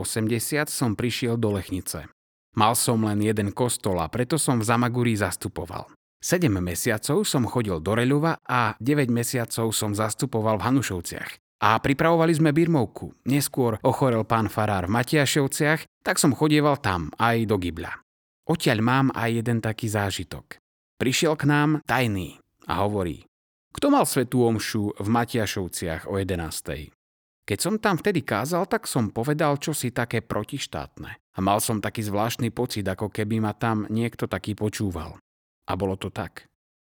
som 0.72 0.96
prišiel 0.96 1.36
do 1.36 1.52
Lechnice. 1.52 2.08
Mal 2.56 2.72
som 2.72 3.04
len 3.04 3.20
jeden 3.20 3.52
kostol 3.52 4.00
a 4.00 4.08
preto 4.08 4.40
som 4.40 4.56
v 4.56 4.64
Zamaguri 4.64 5.12
zastupoval. 5.12 5.92
7 6.24 6.48
mesiacov 6.48 7.28
som 7.28 7.44
chodil 7.44 7.76
do 7.84 7.92
Reľova 7.92 8.40
a 8.48 8.72
9 8.80 9.12
mesiacov 9.12 9.68
som 9.76 9.92
zastupoval 9.92 10.56
v 10.56 10.64
Hanušovciach. 10.64 11.30
A 11.62 11.76
pripravovali 11.76 12.32
sme 12.32 12.56
birmovku. 12.56 13.12
Neskôr 13.28 13.76
ochorel 13.84 14.24
pán 14.24 14.48
farár 14.48 14.88
v 14.88 14.98
Matiašovciach, 14.98 16.02
tak 16.02 16.16
som 16.16 16.32
chodieval 16.34 16.80
tam, 16.80 17.12
aj 17.20 17.46
do 17.46 17.60
Gibľa. 17.60 18.00
Odtiaľ 18.48 18.78
mám 18.80 19.06
aj 19.12 19.44
jeden 19.44 19.60
taký 19.60 19.92
zážitok. 19.92 20.58
Prišiel 20.98 21.36
k 21.36 21.46
nám 21.46 21.84
tajný 21.86 22.40
a 22.66 22.82
hovorí, 22.82 23.28
kto 23.76 23.86
mal 23.92 24.08
svetú 24.08 24.42
omšu 24.48 24.98
v 24.98 25.08
Matiašovciach 25.08 26.10
o 26.10 26.18
11. 26.18 27.01
Keď 27.42 27.58
som 27.58 27.74
tam 27.82 27.98
vtedy 27.98 28.22
kázal, 28.22 28.70
tak 28.70 28.86
som 28.86 29.10
povedal 29.10 29.58
čosi 29.58 29.90
také 29.90 30.22
protištátne. 30.22 31.18
A 31.34 31.38
mal 31.42 31.58
som 31.58 31.82
taký 31.82 32.06
zvláštny 32.06 32.54
pocit, 32.54 32.86
ako 32.86 33.10
keby 33.10 33.42
ma 33.42 33.50
tam 33.50 33.90
niekto 33.90 34.30
taký 34.30 34.54
počúval. 34.54 35.18
A 35.66 35.72
bolo 35.74 35.98
to 35.98 36.14
tak. 36.14 36.46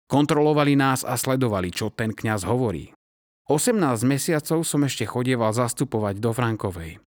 Kontrolovali 0.06 0.78
nás 0.78 1.02
a 1.02 1.18
sledovali, 1.18 1.74
čo 1.74 1.90
ten 1.90 2.14
kňaz 2.14 2.46
hovorí. 2.46 2.94
18 3.50 3.78
mesiacov 4.06 4.62
som 4.62 4.86
ešte 4.86 5.02
chodieval 5.02 5.50
zastupovať 5.50 6.22
do 6.22 6.30
Frankovej. 6.30 7.02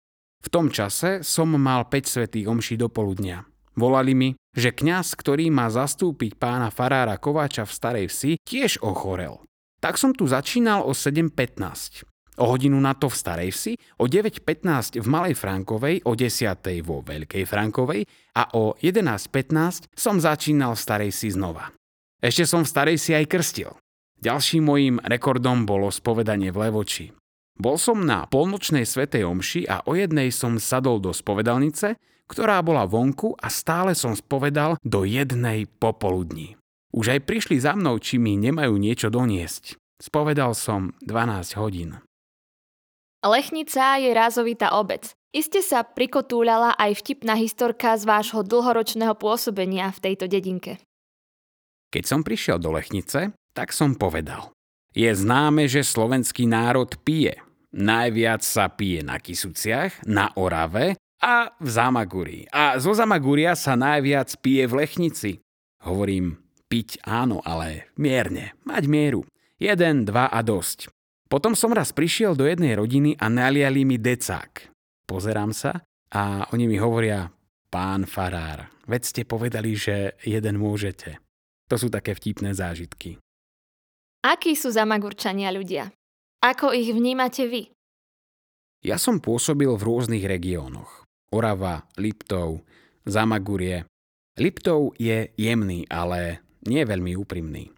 V 0.45 0.49
tom 0.53 0.71
čase 0.71 1.27
som 1.27 1.51
mal 1.59 1.91
5 1.91 2.07
svetých 2.07 2.47
omší 2.47 2.79
do 2.79 2.87
poludnia. 2.87 3.47
Volali 3.75 4.15
mi, 4.15 4.31
že 4.55 4.71
kňaz, 4.71 5.19
ktorý 5.19 5.51
má 5.51 5.67
zastúpiť 5.67 6.39
pána 6.39 6.71
farára 6.71 7.19
Kováča 7.19 7.67
v 7.67 7.75
Starej 7.75 8.07
Vsi, 8.15 8.33
tiež 8.47 8.79
ochorel. 8.79 9.43
Tak 9.83 9.99
som 9.99 10.15
tu 10.15 10.31
začínal 10.31 10.87
o 10.87 10.95
7.15. 10.95 12.07
O 12.35 12.51
hodinu 12.51 12.75
na 12.83 12.99
to 12.99 13.07
v 13.07 13.15
Starej 13.15 13.51
Vsi, 13.55 13.73
o 14.03 14.11
9.15 14.11 14.99
v 14.99 15.07
Malej 15.07 15.39
Frankovej, 15.39 16.03
o 16.03 16.19
10.00 16.19 16.83
vo 16.83 16.99
Veľkej 16.99 17.47
Frankovej 17.47 18.03
a 18.35 18.51
o 18.59 18.75
11.15 18.83 19.95
som 19.95 20.19
začínal 20.19 20.75
v 20.75 20.81
Starej 20.83 21.11
Vsi 21.15 21.39
znova. 21.39 21.71
Ešte 22.19 22.43
som 22.43 22.67
v 22.67 22.71
Starej 22.75 22.97
Vsi 22.99 23.13
aj 23.23 23.27
krstil. 23.31 23.71
Ďalším 24.19 24.63
mojím 24.67 24.97
rekordom 25.05 25.63
bolo 25.63 25.93
spovedanie 25.95 26.51
v 26.51 26.67
Levoči. 26.67 27.07
Bol 27.55 27.79
som 27.79 28.03
na 28.03 28.27
polnočnej 28.27 28.83
svetej 28.83 29.23
omši 29.23 29.71
a 29.71 29.87
o 29.87 29.95
jednej 29.95 30.35
som 30.35 30.59
sadol 30.59 30.99
do 30.99 31.15
spovedalnice, 31.15 31.95
ktorá 32.27 32.59
bola 32.67 32.83
vonku 32.89 33.39
a 33.39 33.47
stále 33.47 33.95
som 33.95 34.17
spovedal 34.17 34.75
do 34.83 35.07
jednej 35.07 35.71
popoludní. 35.71 36.59
Už 36.91 37.15
aj 37.15 37.21
prišli 37.27 37.63
za 37.63 37.79
mnou, 37.79 38.01
či 38.03 38.19
mi 38.19 38.35
nemajú 38.35 38.75
niečo 38.75 39.07
doniesť. 39.07 39.79
Spovedal 40.03 40.59
som 40.59 40.99
12 41.07 41.61
hodín. 41.63 42.03
Lechnica 43.25 43.97
je 43.97 44.13
rázovitá 44.13 44.77
obec. 44.77 45.17
Iste 45.35 45.65
sa 45.65 45.83
prikotúľala 45.83 46.77
aj 46.79 47.01
vtipná 47.01 47.35
historka 47.35 47.97
z 47.99 48.07
vášho 48.07 48.47
dlhoročného 48.47 49.17
pôsobenia 49.19 49.91
v 49.91 49.99
tejto 49.99 50.31
dedinke. 50.31 50.79
Keď 51.91 52.05
som 52.07 52.21
prišiel 52.23 52.63
do 52.63 52.71
Lechnice, 52.77 53.35
tak 53.57 53.75
som 53.75 53.99
povedal. 53.99 54.55
Je 54.95 55.11
známe, 55.11 55.67
že 55.67 55.83
slovenský 55.83 56.47
národ 56.47 56.87
pije. 57.03 57.43
Najviac 57.75 58.47
sa 58.47 58.71
pije 58.71 59.03
na 59.03 59.19
Kisuciach, 59.19 60.07
na 60.07 60.31
Orave 60.39 60.95
a 61.19 61.51
v 61.59 61.67
Zamaguri. 61.67 62.47
A 62.55 62.79
zo 62.79 62.95
Zamaguria 62.95 63.59
sa 63.59 63.75
najviac 63.75 64.39
pije 64.39 64.71
v 64.71 64.87
Lechnici. 64.87 65.33
Hovorím, 65.83 66.39
piť 66.71 67.03
áno, 67.03 67.43
ale 67.43 67.91
mierne, 67.99 68.55
mať 68.63 68.87
mieru. 68.87 69.27
Jeden, 69.59 70.07
dva 70.07 70.31
a 70.31 70.39
dosť. 70.47 70.94
Potom 71.29 71.57
som 71.57 71.73
raz 71.73 71.91
prišiel 71.91 72.37
do 72.37 72.45
jednej 72.45 72.77
rodiny 72.77 73.17
a 73.17 73.27
naliali 73.33 73.83
mi 73.83 73.97
decák. 73.97 74.71
Pozerám 75.09 75.53
sa 75.57 75.83
a 76.13 76.47
oni 76.53 76.69
mi 76.69 76.77
hovoria, 76.79 77.29
pán 77.73 78.07
farár, 78.07 78.71
veď 78.87 79.03
ste 79.03 79.23
povedali, 79.27 79.75
že 79.75 80.15
jeden 80.23 80.61
môžete. 80.61 81.19
To 81.69 81.81
sú 81.81 81.89
také 81.89 82.13
vtipné 82.13 82.53
zážitky. 82.53 83.17
Akí 84.25 84.57
sú 84.57 84.73
zamagurčania 84.73 85.53
ľudia? 85.53 85.93
Ako 86.45 86.73
ich 86.77 86.93
vnímate 86.93 87.49
vy? 87.49 87.73
Ja 88.85 89.01
som 89.01 89.21
pôsobil 89.21 89.69
v 89.69 89.81
rôznych 89.81 90.25
regiónoch. 90.29 91.09
Orava, 91.33 91.89
Liptov, 91.97 92.61
Zamagurie. 93.09 93.89
Liptov 94.37 94.93
je 95.01 95.33
jemný, 95.41 95.89
ale 95.89 96.45
nie 96.69 96.85
veľmi 96.85 97.17
úprimný. 97.17 97.73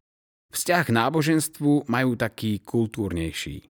Vzťah 0.53 0.83
k 0.87 0.95
náboženstvu 0.95 1.91
majú 1.91 2.13
taký 2.15 2.63
kultúrnejší. 2.63 3.67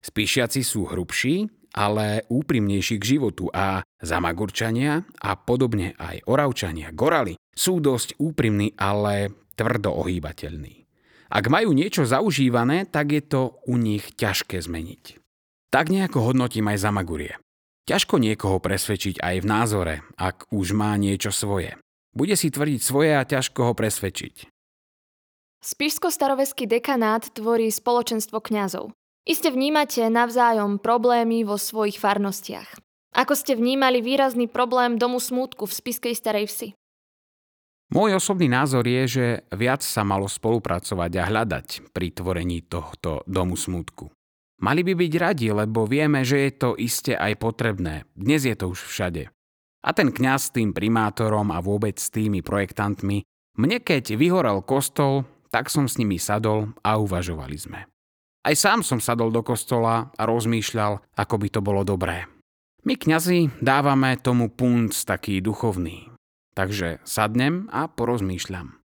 Spíšiaci 0.00 0.60
sú 0.64 0.88
hrubší, 0.88 1.50
ale 1.76 2.26
úprimnejší 2.26 2.98
k 2.98 3.08
životu 3.16 3.46
a 3.52 3.84
zamagurčania 4.02 5.06
a 5.22 5.30
podobne 5.38 5.94
aj 5.98 6.26
oravčania, 6.26 6.90
gorali 6.90 7.38
sú 7.54 7.78
dosť 7.78 8.18
úprimní, 8.18 8.74
ale 8.74 9.30
tvrdo 9.54 9.92
ohýbateľní. 10.02 10.88
Ak 11.30 11.46
majú 11.46 11.70
niečo 11.70 12.02
zaužívané, 12.02 12.90
tak 12.90 13.14
je 13.14 13.22
to 13.22 13.62
u 13.70 13.78
nich 13.78 14.02
ťažké 14.18 14.58
zmeniť. 14.58 15.22
Tak 15.70 15.86
nejako 15.86 16.26
hodnotím 16.26 16.66
aj 16.74 16.82
Zamagurie. 16.82 17.38
Ťažko 17.86 18.18
niekoho 18.18 18.58
presvedčiť 18.58 19.22
aj 19.22 19.36
v 19.38 19.46
názore, 19.46 19.94
ak 20.18 20.50
už 20.50 20.74
má 20.74 20.98
niečo 20.98 21.30
svoje. 21.30 21.78
Bude 22.10 22.34
si 22.34 22.50
tvrdiť 22.50 22.80
svoje 22.82 23.14
a 23.14 23.22
ťažko 23.22 23.70
ho 23.70 23.72
presvedčiť. 23.78 24.50
Spišsko-staroveský 25.60 26.64
dekanát 26.64 27.28
tvorí 27.36 27.68
spoločenstvo 27.68 28.40
kňazov. 28.40 28.96
Iste 29.28 29.52
vnímate 29.52 30.08
navzájom 30.08 30.80
problémy 30.80 31.44
vo 31.44 31.60
svojich 31.60 32.00
farnostiach. 32.00 32.80
Ako 33.12 33.36
ste 33.36 33.52
vnímali 33.60 34.00
výrazný 34.00 34.48
problém 34.48 34.96
domu 34.96 35.20
smútku 35.20 35.68
v 35.68 35.76
Spiskej 35.76 36.14
starej 36.16 36.48
vsi? 36.48 36.68
Môj 37.92 38.16
osobný 38.16 38.48
názor 38.48 38.88
je, 38.88 39.02
že 39.04 39.26
viac 39.52 39.84
sa 39.84 40.00
malo 40.00 40.30
spolupracovať 40.30 41.12
a 41.20 41.28
hľadať 41.28 41.92
pri 41.92 42.08
tvorení 42.08 42.64
tohto 42.64 43.20
domu 43.28 43.58
smútku. 43.58 44.08
Mali 44.64 44.80
by 44.80 44.96
byť 44.96 45.12
radi, 45.20 45.52
lebo 45.52 45.84
vieme, 45.84 46.24
že 46.24 46.48
je 46.48 46.52
to 46.56 46.68
iste 46.78 47.12
aj 47.12 47.36
potrebné. 47.36 48.08
Dnes 48.16 48.48
je 48.48 48.56
to 48.56 48.72
už 48.72 48.80
všade. 48.88 49.28
A 49.84 49.90
ten 49.92 50.08
kňaz 50.08 50.40
s 50.48 50.54
tým 50.56 50.72
primátorom 50.72 51.52
a 51.52 51.60
vôbec 51.60 52.00
s 52.00 52.08
tými 52.08 52.40
projektantmi, 52.40 53.26
mne 53.58 53.78
keď 53.82 54.16
vyhorel 54.16 54.64
kostol, 54.64 55.26
tak 55.50 55.68
som 55.68 55.90
s 55.90 55.98
nimi 55.98 56.16
sadol 56.16 56.72
a 56.80 56.96
uvažovali 56.96 57.58
sme. 57.58 57.80
Aj 58.40 58.56
sám 58.56 58.80
som 58.80 59.02
sadol 59.02 59.28
do 59.28 59.44
kostola 59.44 60.08
a 60.16 60.22
rozmýšľal, 60.24 61.04
ako 61.12 61.34
by 61.36 61.48
to 61.52 61.60
bolo 61.60 61.84
dobré. 61.84 62.24
My 62.88 62.96
kňazi 62.96 63.60
dávame 63.60 64.16
tomu 64.16 64.48
punc 64.48 64.96
taký 65.04 65.44
duchovný. 65.44 66.08
Takže 66.56 67.04
sadnem 67.04 67.68
a 67.68 67.92
porozmýšľam. 67.92 68.80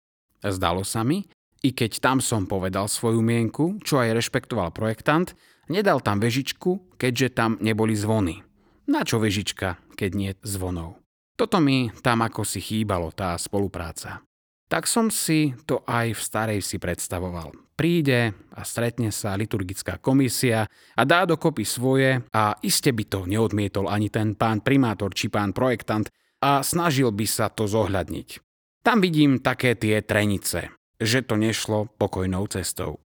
Zdalo 0.46 0.86
sa 0.86 1.02
mi, 1.02 1.26
i 1.60 1.74
keď 1.74 1.98
tam 1.98 2.22
som 2.22 2.46
povedal 2.46 2.86
svoju 2.86 3.20
mienku, 3.20 3.82
čo 3.82 3.98
aj 3.98 4.16
rešpektoval 4.16 4.70
projektant, 4.70 5.34
nedal 5.66 5.98
tam 6.00 6.22
vežičku, 6.22 6.96
keďže 6.96 7.34
tam 7.34 7.58
neboli 7.60 7.98
zvony. 7.98 8.40
Na 8.86 9.02
čo 9.02 9.18
vežička, 9.18 9.82
keď 9.98 10.10
nie 10.14 10.30
zvonov? 10.46 11.02
Toto 11.34 11.58
mi 11.58 11.90
tam 12.00 12.22
ako 12.22 12.46
si 12.46 12.62
chýbalo, 12.62 13.10
tá 13.12 13.34
spolupráca. 13.36 14.22
Tak 14.70 14.86
som 14.86 15.10
si 15.10 15.50
to 15.66 15.82
aj 15.82 16.14
v 16.14 16.20
starej 16.22 16.60
si 16.62 16.78
predstavoval. 16.78 17.50
Príde 17.74 18.38
a 18.54 18.62
stretne 18.62 19.10
sa 19.10 19.34
liturgická 19.34 19.98
komisia 19.98 20.70
a 20.94 21.02
dá 21.02 21.26
dokopy 21.26 21.66
svoje 21.66 22.22
a 22.30 22.54
iste 22.62 22.94
by 22.94 23.04
to 23.10 23.20
neodmietol 23.26 23.90
ani 23.90 24.06
ten 24.06 24.38
pán 24.38 24.62
primátor 24.62 25.10
či 25.10 25.26
pán 25.26 25.50
projektant 25.50 26.06
a 26.38 26.62
snažil 26.62 27.10
by 27.10 27.26
sa 27.26 27.50
to 27.50 27.66
zohľadniť. 27.66 28.28
Tam 28.86 29.02
vidím 29.02 29.42
také 29.42 29.74
tie 29.74 30.06
trenice, 30.06 30.70
že 31.02 31.26
to 31.26 31.34
nešlo 31.34 31.90
pokojnou 31.98 32.46
cestou. 32.46 33.02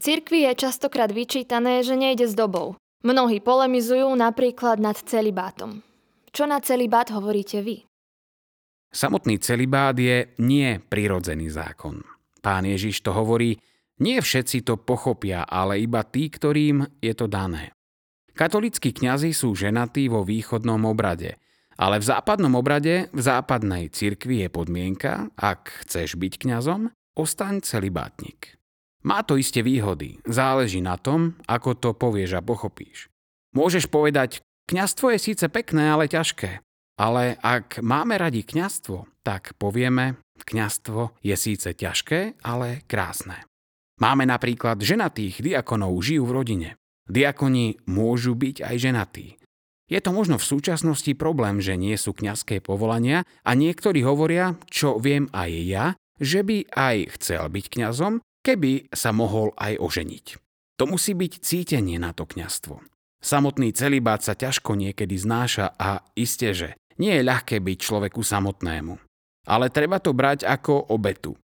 Cirkvi 0.00 0.48
je 0.48 0.52
častokrát 0.56 1.12
vyčítané, 1.12 1.84
že 1.84 2.00
nejde 2.00 2.24
s 2.28 2.32
dobou. 2.32 2.80
Mnohí 3.04 3.44
polemizujú 3.44 4.08
napríklad 4.16 4.80
nad 4.80 4.96
celibátom. 4.96 5.84
Čo 6.32 6.48
na 6.48 6.64
celibát 6.64 7.12
hovoríte 7.12 7.60
vy? 7.60 7.84
Samotný 8.96 9.36
celibát 9.44 9.92
je 9.92 10.32
nie 10.40 10.80
prirodzený 10.80 11.52
zákon. 11.52 12.00
Pán 12.40 12.64
Ježiš 12.64 13.04
to 13.04 13.12
hovorí, 13.12 13.60
nie 14.00 14.16
všetci 14.24 14.64
to 14.64 14.80
pochopia, 14.80 15.44
ale 15.44 15.84
iba 15.84 16.00
tí, 16.00 16.32
ktorým 16.32 16.80
je 17.04 17.12
to 17.12 17.28
dané. 17.28 17.76
Katolíckí 18.32 18.96
kňazi 18.96 19.36
sú 19.36 19.52
ženatí 19.52 20.08
vo 20.08 20.24
východnom 20.24 20.80
obrade, 20.88 21.36
ale 21.76 22.00
v 22.00 22.08
západnom 22.08 22.56
obrade, 22.56 23.12
v 23.12 23.20
západnej 23.20 23.92
cirkvi 23.92 24.44
je 24.44 24.48
podmienka, 24.48 25.28
ak 25.36 25.84
chceš 25.84 26.16
byť 26.16 26.48
kňazom, 26.48 26.88
ostaň 27.20 27.60
celibátnik. 27.60 28.56
Má 29.04 29.20
to 29.28 29.36
iste 29.36 29.60
výhody, 29.60 30.24
záleží 30.24 30.80
na 30.80 30.96
tom, 30.96 31.36
ako 31.44 31.76
to 31.76 31.92
povieš 31.92 32.40
a 32.40 32.44
pochopíš. 32.44 33.12
Môžeš 33.52 33.92
povedať, 33.92 34.40
kňazstvo 34.72 35.12
je 35.12 35.18
síce 35.20 35.44
pekné, 35.52 35.92
ale 35.92 36.08
ťažké. 36.08 36.64
Ale 36.96 37.36
ak 37.44 37.84
máme 37.84 38.16
radi 38.16 38.40
kňazstvo, 38.40 39.04
tak 39.20 39.52
povieme, 39.60 40.16
kňazstvo 40.40 41.20
je 41.20 41.36
síce 41.36 41.68
ťažké, 41.76 42.40
ale 42.40 42.84
krásne. 42.88 43.44
Máme 44.00 44.28
napríklad 44.28 44.80
ženatých 44.80 45.40
diakonov 45.40 45.96
žijú 46.04 46.28
v 46.28 46.34
rodine. 46.36 46.70
Diakoni 47.08 47.80
môžu 47.88 48.36
byť 48.36 48.64
aj 48.64 48.76
ženatí. 48.76 49.26
Je 49.86 50.02
to 50.02 50.10
možno 50.10 50.36
v 50.36 50.48
súčasnosti 50.48 51.14
problém, 51.14 51.62
že 51.62 51.78
nie 51.78 51.94
sú 51.94 52.10
kňazské 52.10 52.58
povolania 52.58 53.22
a 53.46 53.54
niektorí 53.54 54.02
hovoria, 54.02 54.58
čo 54.66 54.98
viem 54.98 55.30
aj 55.30 55.50
ja, 55.62 55.86
že 56.18 56.42
by 56.42 56.66
aj 56.74 56.96
chcel 57.16 57.46
byť 57.46 57.64
kňazom, 57.70 58.18
keby 58.42 58.90
sa 58.90 59.14
mohol 59.14 59.54
aj 59.54 59.78
oženiť. 59.78 60.26
To 60.76 60.84
musí 60.90 61.14
byť 61.14 61.32
cítenie 61.40 61.96
na 62.02 62.10
to 62.10 62.26
kňazstvo. 62.26 62.82
Samotný 63.22 63.72
celibát 63.72 64.20
sa 64.20 64.36
ťažko 64.36 64.76
niekedy 64.76 65.16
znáša 65.16 65.72
a 65.78 66.04
iste, 66.18 66.52
že 66.52 66.68
nie 67.00 67.12
je 67.16 67.22
ľahké 67.24 67.60
byť 67.60 67.78
človeku 67.80 68.20
samotnému. 68.20 68.94
Ale 69.46 69.70
treba 69.70 70.02
to 70.02 70.10
brať 70.10 70.42
ako 70.42 70.90
obetu. 70.90 71.38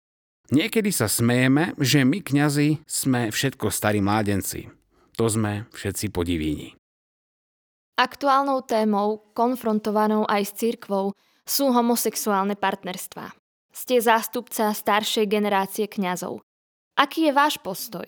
Niekedy 0.51 0.91
sa 0.91 1.07
smejeme, 1.07 1.77
že 1.79 2.03
my 2.03 2.19
kňazi 2.19 2.83
sme 2.83 3.31
všetko 3.31 3.71
starí 3.71 4.03
mládenci. 4.03 4.67
To 5.15 5.31
sme 5.31 5.69
všetci 5.71 6.11
podivíni. 6.11 6.75
Aktuálnou 7.95 8.65
témou, 8.65 9.21
konfrontovanou 9.37 10.25
aj 10.25 10.43
s 10.49 10.53
cirkvou, 10.57 11.13
sú 11.45 11.69
homosexuálne 11.71 12.57
partnerstvá. 12.57 13.31
Ste 13.71 14.03
zástupca 14.03 14.75
staršej 14.75 15.29
generácie 15.31 15.85
kňazov. 15.87 16.43
Aký 16.99 17.29
je 17.29 17.31
váš 17.31 17.55
postoj? 17.63 18.03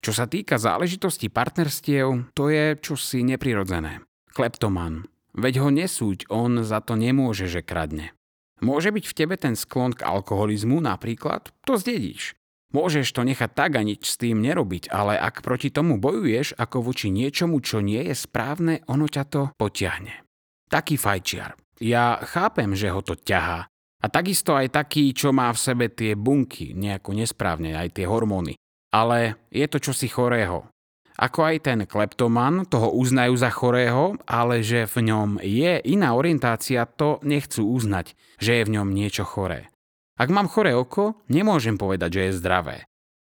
Čo 0.00 0.12
sa 0.12 0.28
týka 0.28 0.60
záležitosti 0.60 1.28
partnerstiev, 1.32 2.32
to 2.36 2.52
je 2.52 2.76
čosi 2.80 3.24
neprirodzené. 3.24 4.04
Kleptoman, 4.32 5.04
Veď 5.34 5.66
ho 5.66 5.68
nesúď, 5.74 6.30
on 6.30 6.62
za 6.62 6.78
to 6.78 6.94
nemôže, 6.94 7.50
že 7.50 7.66
kradne. 7.66 8.14
Môže 8.62 8.94
byť 8.94 9.04
v 9.04 9.16
tebe 9.18 9.34
ten 9.34 9.58
sklon 9.58 9.92
k 9.92 10.06
alkoholizmu 10.06 10.78
napríklad? 10.78 11.50
To 11.66 11.74
zdedíš. 11.74 12.38
Môžeš 12.74 13.14
to 13.14 13.22
nechať 13.22 13.54
tak 13.54 13.78
a 13.78 13.86
nič 13.86 14.02
s 14.02 14.18
tým 14.18 14.42
nerobiť, 14.42 14.90
ale 14.90 15.14
ak 15.14 15.46
proti 15.46 15.70
tomu 15.70 15.98
bojuješ 15.98 16.58
ako 16.58 16.90
voči 16.90 17.10
niečomu, 17.10 17.62
čo 17.62 17.78
nie 17.78 18.02
je 18.02 18.14
správne, 18.18 18.82
ono 18.90 19.06
ťa 19.06 19.24
to 19.30 19.42
potiahne. 19.54 20.26
Taký 20.66 20.98
fajčiar. 20.98 21.54
Ja 21.78 22.18
chápem, 22.22 22.74
že 22.74 22.90
ho 22.90 22.98
to 22.98 23.14
ťahá. 23.14 23.70
A 24.02 24.06
takisto 24.10 24.58
aj 24.58 24.74
taký, 24.74 25.14
čo 25.14 25.30
má 25.30 25.54
v 25.54 25.62
sebe 25.62 25.86
tie 25.86 26.18
bunky, 26.18 26.74
nejako 26.74 27.14
nesprávne, 27.14 27.78
aj 27.78 27.94
tie 27.94 28.10
hormóny. 28.10 28.58
Ale 28.90 29.38
je 29.54 29.66
to 29.70 29.78
čosi 29.78 30.10
chorého. 30.10 30.66
Ako 31.14 31.46
aj 31.46 31.70
ten 31.70 31.80
kleptoman, 31.86 32.66
toho 32.66 32.90
uznajú 32.90 33.38
za 33.38 33.46
chorého, 33.54 34.18
ale 34.26 34.66
že 34.66 34.90
v 34.90 35.14
ňom 35.14 35.28
je 35.38 35.78
iná 35.86 36.10
orientácia, 36.18 36.90
to 36.90 37.22
nechcú 37.22 37.70
uznať, 37.70 38.18
že 38.42 38.58
je 38.58 38.62
v 38.66 38.72
ňom 38.74 38.90
niečo 38.90 39.22
choré. 39.22 39.70
Ak 40.18 40.30
mám 40.30 40.50
choré 40.50 40.74
oko, 40.74 41.22
nemôžem 41.30 41.78
povedať, 41.78 42.18
že 42.18 42.22
je 42.30 42.38
zdravé. 42.42 42.76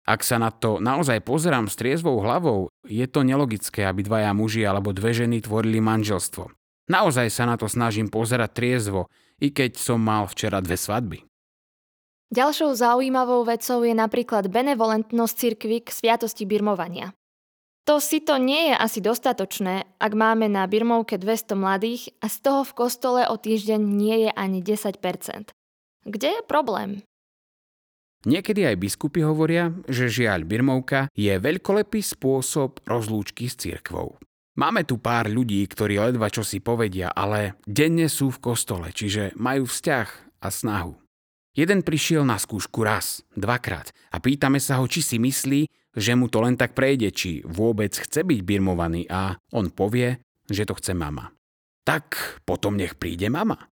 Ak 0.09 0.24
sa 0.24 0.40
na 0.40 0.50
to 0.50 0.81
naozaj 0.83 1.20
pozerám 1.22 1.68
s 1.68 1.78
triezvou 1.78 2.18
hlavou, 2.24 2.72
je 2.88 3.05
to 3.07 3.22
nelogické, 3.22 3.87
aby 3.87 4.02
dvaja 4.02 4.33
muži 4.35 4.64
alebo 4.64 4.90
dve 4.90 5.14
ženy 5.14 5.44
tvorili 5.44 5.78
manželstvo. 5.78 6.50
Naozaj 6.90 7.28
sa 7.31 7.44
na 7.46 7.55
to 7.55 7.70
snažím 7.70 8.11
pozerať 8.11 8.50
triezvo, 8.57 9.07
i 9.38 9.55
keď 9.55 9.78
som 9.78 10.02
mal 10.02 10.26
včera 10.26 10.59
dve 10.59 10.74
svadby. 10.74 11.22
Ďalšou 12.33 12.72
zaujímavou 12.72 13.44
vecou 13.44 13.85
je 13.85 13.92
napríklad 13.92 14.48
benevolentnosť 14.48 15.35
cirkvy 15.37 15.85
k 15.85 15.88
sviatosti 15.92 16.48
birmovania. 16.48 17.12
To 17.83 17.99
si 17.99 18.23
to 18.23 18.38
nie 18.38 18.71
je 18.71 18.75
asi 18.79 19.03
dostatočné, 19.03 19.99
ak 19.99 20.12
máme 20.14 20.47
na 20.47 20.71
Birmovke 20.71 21.18
200 21.18 21.59
mladých 21.59 22.14
a 22.23 22.31
z 22.31 22.37
toho 22.38 22.62
v 22.62 22.73
kostole 22.79 23.21
o 23.27 23.35
týždeň 23.35 23.81
nie 23.83 24.27
je 24.27 24.31
ani 24.31 24.62
10%. 24.62 25.51
Kde 26.07 26.29
je 26.31 26.42
problém? 26.47 27.03
Niekedy 28.23 28.71
aj 28.71 28.79
biskupy 28.79 29.27
hovoria, 29.27 29.75
že 29.90 30.07
žiaľ 30.07 30.47
Birmovka 30.47 31.11
je 31.11 31.35
veľkolepý 31.35 31.99
spôsob 31.99 32.79
rozlúčky 32.87 33.51
s 33.51 33.59
cirkvou. 33.59 34.14
Máme 34.55 34.87
tu 34.87 35.03
pár 35.03 35.27
ľudí, 35.27 35.66
ktorí 35.66 35.99
ledva 35.99 36.31
čo 36.31 36.47
si 36.47 36.62
povedia, 36.62 37.11
ale 37.11 37.59
denne 37.66 38.07
sú 38.07 38.31
v 38.31 38.53
kostole, 38.53 38.95
čiže 38.95 39.35
majú 39.35 39.66
vzťah 39.66 40.38
a 40.38 40.49
snahu. 40.55 40.95
Jeden 41.59 41.83
prišiel 41.83 42.23
na 42.23 42.38
skúšku 42.38 42.87
raz, 42.87 43.27
dvakrát 43.35 43.90
a 44.14 44.23
pýtame 44.23 44.62
sa 44.62 44.79
ho, 44.79 44.87
či 44.87 45.03
si 45.03 45.18
myslí, 45.18 45.66
že 45.92 46.16
mu 46.16 46.28
to 46.28 46.40
len 46.40 46.57
tak 46.57 46.72
prejde, 46.72 47.12
či 47.12 47.44
vôbec 47.44 47.92
chce 47.92 48.24
byť 48.24 48.40
birmovaný 48.42 49.05
a 49.12 49.37
on 49.52 49.68
povie, 49.68 50.20
že 50.48 50.64
to 50.64 50.76
chce 50.76 50.96
mama. 50.96 51.33
Tak 51.85 52.38
potom 52.48 52.78
nech 52.78 52.96
príde 52.96 53.28
mama. 53.28 53.68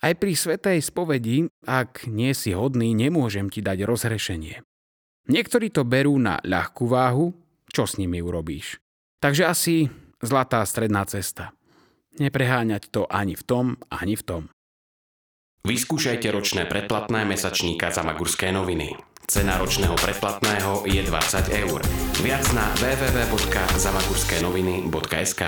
Aj 0.00 0.16
pri 0.16 0.32
svetej 0.32 0.80
spovedi, 0.80 1.44
ak 1.68 2.08
nie 2.08 2.32
si 2.32 2.56
hodný, 2.56 2.96
nemôžem 2.96 3.52
ti 3.52 3.60
dať 3.60 3.84
rozhrešenie. 3.84 4.64
Niektorí 5.28 5.68
to 5.68 5.84
berú 5.84 6.16
na 6.16 6.40
ľahkú 6.40 6.88
váhu, 6.88 7.36
čo 7.68 7.84
s 7.84 8.00
nimi 8.00 8.24
urobíš. 8.24 8.80
Takže 9.20 9.44
asi 9.44 9.92
zlatá 10.24 10.64
stredná 10.64 11.04
cesta. 11.04 11.52
Nepreháňať 12.16 12.88
to 12.88 13.04
ani 13.12 13.36
v 13.36 13.44
tom, 13.44 13.66
ani 13.92 14.16
v 14.16 14.24
tom. 14.24 14.42
Vyskúšajte 15.60 16.24
ročné 16.32 16.64
predplatné 16.64 17.28
mesačníka 17.28 17.92
za 17.92 18.00
Magurské 18.00 18.48
noviny. 18.48 18.96
Cena 19.28 19.60
ročného 19.60 19.92
predplatného 19.92 20.88
je 20.88 21.04
20 21.04 21.52
eur. 21.52 21.84
Viac 22.24 22.48
na 22.56 22.64
www.zamagurského.sk 22.80 25.42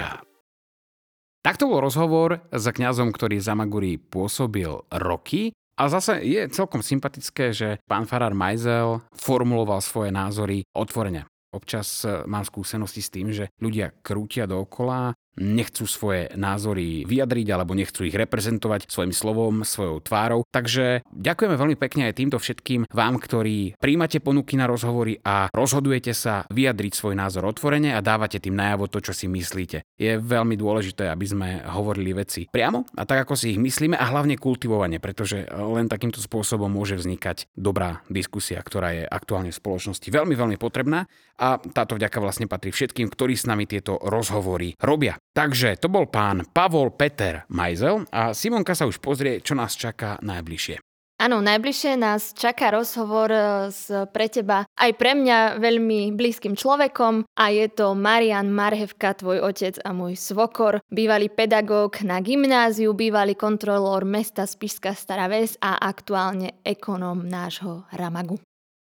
Takto 1.40 1.64
bol 1.64 1.80
rozhovor 1.80 2.44
s 2.52 2.64
kňazom, 2.68 3.08
ktorý 3.08 3.40
za 3.40 3.56
Maguri 3.56 3.96
pôsobil 3.96 4.84
roky 4.92 5.56
A 5.80 5.88
zase 5.88 6.20
je 6.20 6.44
celkom 6.52 6.84
sympatické, 6.84 7.56
že 7.56 7.80
pán 7.88 8.04
Farar 8.04 8.36
Majzel 8.36 9.00
formuloval 9.16 9.80
svoje 9.80 10.12
názory 10.12 10.68
otvorene. 10.76 11.24
Občas 11.56 12.04
e, 12.04 12.20
mám 12.28 12.44
skúsenosti 12.44 13.00
s 13.00 13.12
tým, 13.12 13.32
že 13.32 13.48
ľudia 13.60 13.92
krútia 14.04 14.44
dookola 14.44 15.16
nechcú 15.40 15.88
svoje 15.88 16.28
názory 16.36 17.08
vyjadriť 17.08 17.46
alebo 17.52 17.72
nechcú 17.72 18.04
ich 18.04 18.16
reprezentovať 18.16 18.88
svojim 18.88 19.14
slovom, 19.16 19.64
svojou 19.64 20.04
tvárou. 20.04 20.44
Takže 20.52 21.06
ďakujeme 21.08 21.56
veľmi 21.56 21.76
pekne 21.80 22.12
aj 22.12 22.18
týmto 22.20 22.36
všetkým 22.36 22.90
vám, 22.92 23.16
ktorí 23.16 23.80
príjmate 23.80 24.20
ponuky 24.20 24.60
na 24.60 24.68
rozhovory 24.68 25.16
a 25.24 25.48
rozhodujete 25.52 26.12
sa 26.12 26.44
vyjadriť 26.52 26.92
svoj 26.92 27.14
názor 27.16 27.48
otvorene 27.48 27.96
a 27.96 28.04
dávate 28.04 28.42
tým 28.42 28.56
najavo 28.56 28.92
to, 28.92 29.00
čo 29.00 29.16
si 29.16 29.26
myslíte. 29.30 29.88
Je 29.96 30.20
veľmi 30.20 30.58
dôležité, 30.58 31.08
aby 31.08 31.24
sme 31.24 31.48
hovorili 31.64 32.12
veci 32.12 32.44
priamo 32.50 32.84
a 32.98 33.02
tak, 33.08 33.24
ako 33.24 33.34
si 33.38 33.56
ich 33.56 33.60
myslíme 33.60 33.96
a 33.96 34.04
hlavne 34.12 34.36
kultivovane, 34.36 35.00
pretože 35.00 35.48
len 35.48 35.88
takýmto 35.88 36.20
spôsobom 36.20 36.68
môže 36.68 36.98
vznikať 37.00 37.48
dobrá 37.56 38.04
diskusia, 38.12 38.60
ktorá 38.60 38.92
je 38.92 39.04
aktuálne 39.08 39.48
v 39.48 39.60
spoločnosti 39.60 40.08
veľmi, 40.12 40.34
veľmi 40.36 40.56
potrebná 40.60 41.08
a 41.40 41.56
táto 41.58 41.96
vďaka 41.96 42.18
vlastne 42.20 42.46
patrí 42.50 42.74
všetkým, 42.74 43.08
ktorí 43.08 43.34
s 43.38 43.48
nami 43.48 43.64
tieto 43.64 43.96
rozhovory 44.02 44.76
robia. 44.82 45.21
Takže 45.32 45.80
to 45.80 45.88
bol 45.88 46.04
pán 46.12 46.44
Pavol 46.52 46.92
Peter 46.92 47.48
Majzel 47.48 48.04
a 48.12 48.36
Simonka 48.36 48.76
sa 48.76 48.84
už 48.84 49.00
pozrie, 49.00 49.40
čo 49.40 49.56
nás 49.56 49.72
čaká 49.72 50.20
najbližšie. 50.20 50.76
Áno, 51.22 51.38
najbližšie 51.38 52.02
nás 52.02 52.34
čaká 52.34 52.74
rozhovor 52.74 53.30
e, 53.30 53.70
s 53.70 53.86
pre 54.10 54.26
teba 54.26 54.66
aj 54.74 54.90
pre 54.98 55.14
mňa 55.14 55.62
veľmi 55.62 56.10
blízkym 56.18 56.58
človekom 56.58 57.22
a 57.38 57.44
je 57.54 57.70
to 57.70 57.94
Marian 57.94 58.50
Marhevka, 58.50 59.14
tvoj 59.14 59.38
otec 59.38 59.78
a 59.86 59.94
môj 59.94 60.18
svokor, 60.18 60.82
bývalý 60.90 61.30
pedagóg 61.30 62.02
na 62.02 62.18
gymnáziu, 62.18 62.90
bývalý 62.90 63.38
kontrolór 63.38 64.02
mesta 64.02 64.50
Spišská 64.50 64.98
Stará 64.98 65.30
Ves 65.30 65.54
a 65.62 65.78
aktuálne 65.78 66.58
ekonóm 66.66 67.22
nášho 67.30 67.86
Ramagu. 67.94 68.42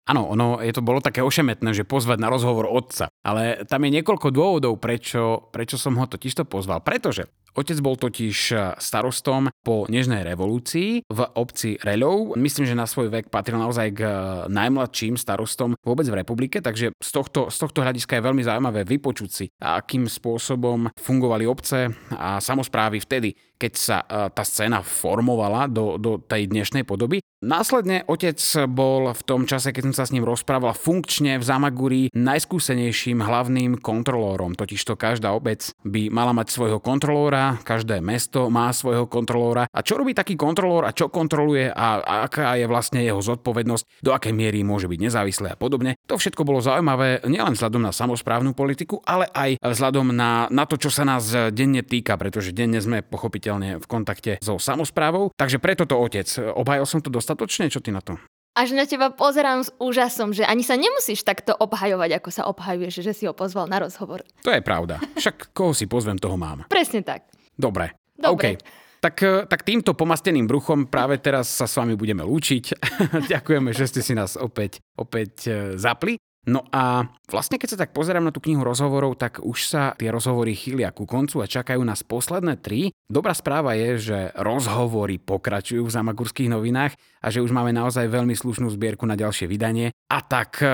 Áno, 0.09 0.25
ono 0.25 0.57
je 0.57 0.73
to 0.73 0.81
bolo 0.81 1.05
také 1.05 1.21
ošemetné, 1.21 1.69
že 1.77 1.85
pozvať 1.85 2.17
na 2.17 2.33
rozhovor 2.33 2.65
otca. 2.65 3.13
Ale 3.21 3.61
tam 3.69 3.85
je 3.85 4.01
niekoľko 4.01 4.33
dôvodov, 4.33 4.81
prečo, 4.81 5.53
prečo 5.53 5.77
som 5.77 5.93
ho 6.01 6.09
totiž 6.09 6.33
to 6.33 6.43
pozval. 6.49 6.81
Pretože 6.81 7.29
Otec 7.57 7.77
bol 7.81 7.97
totiž 7.97 8.37
starostom 8.77 9.49
po 9.65 9.89
Nežnej 9.89 10.21
revolúcii 10.21 11.05
v 11.07 11.19
obci 11.33 11.81
Reľov. 11.81 12.37
Myslím, 12.37 12.69
že 12.69 12.77
na 12.77 12.85
svoj 12.85 13.09
vek 13.09 13.33
patril 13.33 13.57
naozaj 13.57 13.87
k 13.95 14.01
najmladším 14.47 15.17
starostom 15.17 15.73
vôbec 15.81 16.05
v 16.07 16.19
republike, 16.21 16.61
takže 16.61 16.93
z 16.93 17.09
tohto, 17.09 17.49
z 17.49 17.57
tohto 17.57 17.81
hľadiska 17.81 18.19
je 18.19 18.25
veľmi 18.25 18.43
zaujímavé 18.45 18.85
vypočuť 18.85 19.29
si, 19.29 19.45
akým 19.59 20.05
spôsobom 20.05 20.91
fungovali 20.99 21.45
obce 21.49 21.89
a 22.13 22.37
samozprávy 22.37 23.01
vtedy, 23.01 23.33
keď 23.59 23.73
sa 23.75 23.97
e, 24.03 24.31
tá 24.31 24.43
scéna 24.45 24.79
formovala 24.79 25.67
do, 25.67 25.99
do 25.99 26.19
tej 26.19 26.47
dnešnej 26.47 26.87
podoby. 26.87 27.19
Následne 27.39 28.03
otec 28.03 28.35
bol 28.67 29.15
v 29.15 29.21
tom 29.23 29.47
čase, 29.47 29.71
keď 29.71 29.91
som 29.91 29.95
sa 29.95 30.03
s 30.07 30.11
ním 30.11 30.27
rozprával, 30.27 30.75
funkčne 30.75 31.39
v 31.39 31.43
Zamaguri 31.43 32.01
najskúsenejším 32.11 33.23
hlavným 33.23 33.79
kontrolórom. 33.79 34.59
Totižto 34.59 34.99
každá 34.99 35.31
obec 35.31 35.71
by 35.87 36.11
mala 36.11 36.35
mať 36.35 36.51
svojho 36.51 36.83
kontrolóra, 36.83 37.38
každé 37.61 37.99
mesto 38.03 38.47
má 38.51 38.69
svojho 38.71 39.09
kontrolóra. 39.09 39.65
A 39.69 39.79
čo 39.81 39.99
robí 39.99 40.13
taký 40.13 40.35
kontrolór 40.35 40.87
a 40.87 40.95
čo 40.95 41.09
kontroluje 41.09 41.71
a, 41.71 42.01
aká 42.27 42.55
je 42.59 42.65
vlastne 42.69 43.01
jeho 43.01 43.19
zodpovednosť, 43.19 44.03
do 44.03 44.11
akej 44.13 44.33
miery 44.35 44.61
môže 44.61 44.85
byť 44.85 44.99
nezávislé 44.99 45.47
a 45.53 45.57
podobne. 45.59 45.95
To 46.05 46.19
všetko 46.19 46.45
bolo 46.45 46.59
zaujímavé 46.61 47.25
nielen 47.25 47.55
vzhľadom 47.55 47.81
na 47.83 47.95
samozprávnu 47.95 48.53
politiku, 48.53 49.01
ale 49.07 49.27
aj 49.31 49.61
vzhľadom 49.63 50.11
na, 50.13 50.45
na 50.51 50.63
to, 50.69 50.77
čo 50.77 50.93
sa 50.93 51.07
nás 51.07 51.31
denne 51.55 51.81
týka, 51.81 52.19
pretože 52.19 52.53
denne 52.53 52.77
sme 52.83 53.01
pochopiteľne 53.01 53.81
v 53.81 53.85
kontakte 53.89 54.37
so 54.43 54.59
samozprávou. 54.59 55.31
Takže 55.33 55.57
preto 55.57 55.87
to 55.87 55.97
otec. 55.97 56.27
Obhajil 56.53 56.85
som 56.85 56.99
to 56.99 57.09
dostatočne? 57.09 57.71
Čo 57.71 57.81
ty 57.81 57.95
na 57.95 58.03
to? 58.03 58.19
Až 58.57 58.73
na 58.73 58.83
teba 58.83 59.13
pozerám 59.13 59.61
s 59.61 59.69
úžasom, 59.77 60.33
že 60.33 60.43
ani 60.43 60.65
sa 60.65 60.73
nemusíš 60.73 61.21
takto 61.21 61.53
obhajovať, 61.53 62.17
ako 62.17 62.29
sa 62.33 62.43
obhajuješ, 62.49 63.05
že 63.05 63.13
si 63.13 63.23
ho 63.29 63.33
pozval 63.33 63.69
na 63.69 63.79
rozhovor. 63.81 64.25
To 64.43 64.51
je 64.51 64.59
pravda. 64.59 64.97
Však 65.15 65.53
koho 65.53 65.71
si 65.71 65.85
pozvem, 65.85 66.17
toho 66.17 66.35
mám. 66.35 66.65
Presne 66.67 67.05
tak. 67.05 67.29
Dobre. 67.55 67.93
Dobre. 68.19 68.35
Okay. 68.35 68.55
Tak, 68.99 69.15
eh, 69.23 69.47
tak 69.47 69.63
týmto 69.63 69.95
pomasteným 69.95 70.43
bruchom 70.43 70.91
práve 70.91 71.15
teraz 71.23 71.47
sa 71.47 71.63
s 71.63 71.75
vami 71.79 71.95
budeme 71.95 72.19
lúčiť. 72.27 72.75
Ďakujeme, 73.31 73.71
že 73.71 73.87
ste 73.87 74.01
si 74.03 74.11
nás 74.11 74.35
opäť, 74.35 74.83
opäť 74.99 75.33
eh, 75.47 75.55
zapli. 75.79 76.19
No 76.47 76.63
a 76.71 77.03
vlastne 77.27 77.59
keď 77.59 77.75
sa 77.75 77.81
tak 77.83 77.91
pozerám 77.91 78.23
na 78.23 78.31
tú 78.31 78.39
knihu 78.39 78.63
rozhovorov, 78.63 79.19
tak 79.19 79.43
už 79.43 79.59
sa 79.67 79.83
tie 79.99 80.07
rozhovory 80.07 80.55
chýlia 80.55 80.95
ku 80.95 81.03
koncu 81.03 81.43
a 81.43 81.51
čakajú 81.51 81.83
nás 81.83 81.99
posledné 82.07 82.63
tri. 82.63 82.95
Dobrá 83.11 83.35
správa 83.35 83.75
je, 83.75 83.99
že 83.99 84.19
rozhovory 84.39 85.19
pokračujú 85.19 85.83
v 85.83 85.93
Zamagurských 85.93 86.47
novinách 86.47 86.95
a 87.19 87.27
že 87.27 87.43
už 87.43 87.51
máme 87.51 87.75
naozaj 87.75 88.07
veľmi 88.07 88.33
slušnú 88.39 88.71
zbierku 88.71 89.03
na 89.03 89.19
ďalšie 89.19 89.51
vydanie. 89.51 89.91
A 90.07 90.23
tak 90.23 90.63
e, 90.63 90.71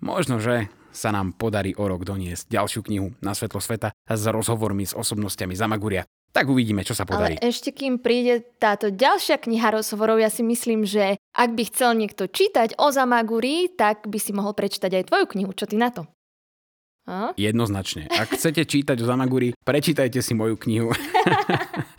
možno, 0.00 0.40
že 0.40 0.72
sa 0.90 1.14
nám 1.14 1.38
podarí 1.38 1.76
o 1.78 1.86
rok 1.86 2.02
doniesť 2.02 2.50
ďalšiu 2.50 2.80
knihu 2.90 3.08
na 3.22 3.36
svetlo 3.36 3.62
sveta 3.62 3.94
s 4.10 4.22
rozhovormi 4.26 4.88
s 4.88 4.96
osobnostiami 4.96 5.54
Zamaguria. 5.54 6.02
Tak 6.30 6.46
uvidíme, 6.46 6.86
čo 6.86 6.94
sa 6.94 7.02
podarí. 7.02 7.34
Ale 7.34 7.50
ešte 7.50 7.74
kým 7.74 7.98
príde 7.98 8.46
táto 8.62 8.94
ďalšia 8.94 9.42
kniha 9.42 9.74
rozhovorov, 9.74 10.22
ja 10.22 10.30
si 10.30 10.46
myslím, 10.46 10.86
že 10.86 11.18
ak 11.34 11.50
by 11.58 11.62
chcel 11.66 11.98
niekto 11.98 12.30
čítať 12.30 12.78
o 12.78 12.94
Zamaguri, 12.94 13.66
tak 13.74 14.06
by 14.06 14.18
si 14.22 14.30
mohol 14.30 14.54
prečítať 14.54 14.94
aj 14.94 15.04
tvoju 15.10 15.26
knihu. 15.34 15.50
Čo 15.50 15.66
ty 15.66 15.74
na 15.74 15.90
to? 15.90 16.06
A? 17.10 17.34
Jednoznačne. 17.34 18.06
Ak 18.06 18.30
chcete 18.30 18.62
čítať 18.62 19.02
o 19.02 19.06
Zamaguri, 19.10 19.58
prečítajte 19.66 20.22
si 20.22 20.38
moju 20.38 20.54
knihu. 20.54 20.94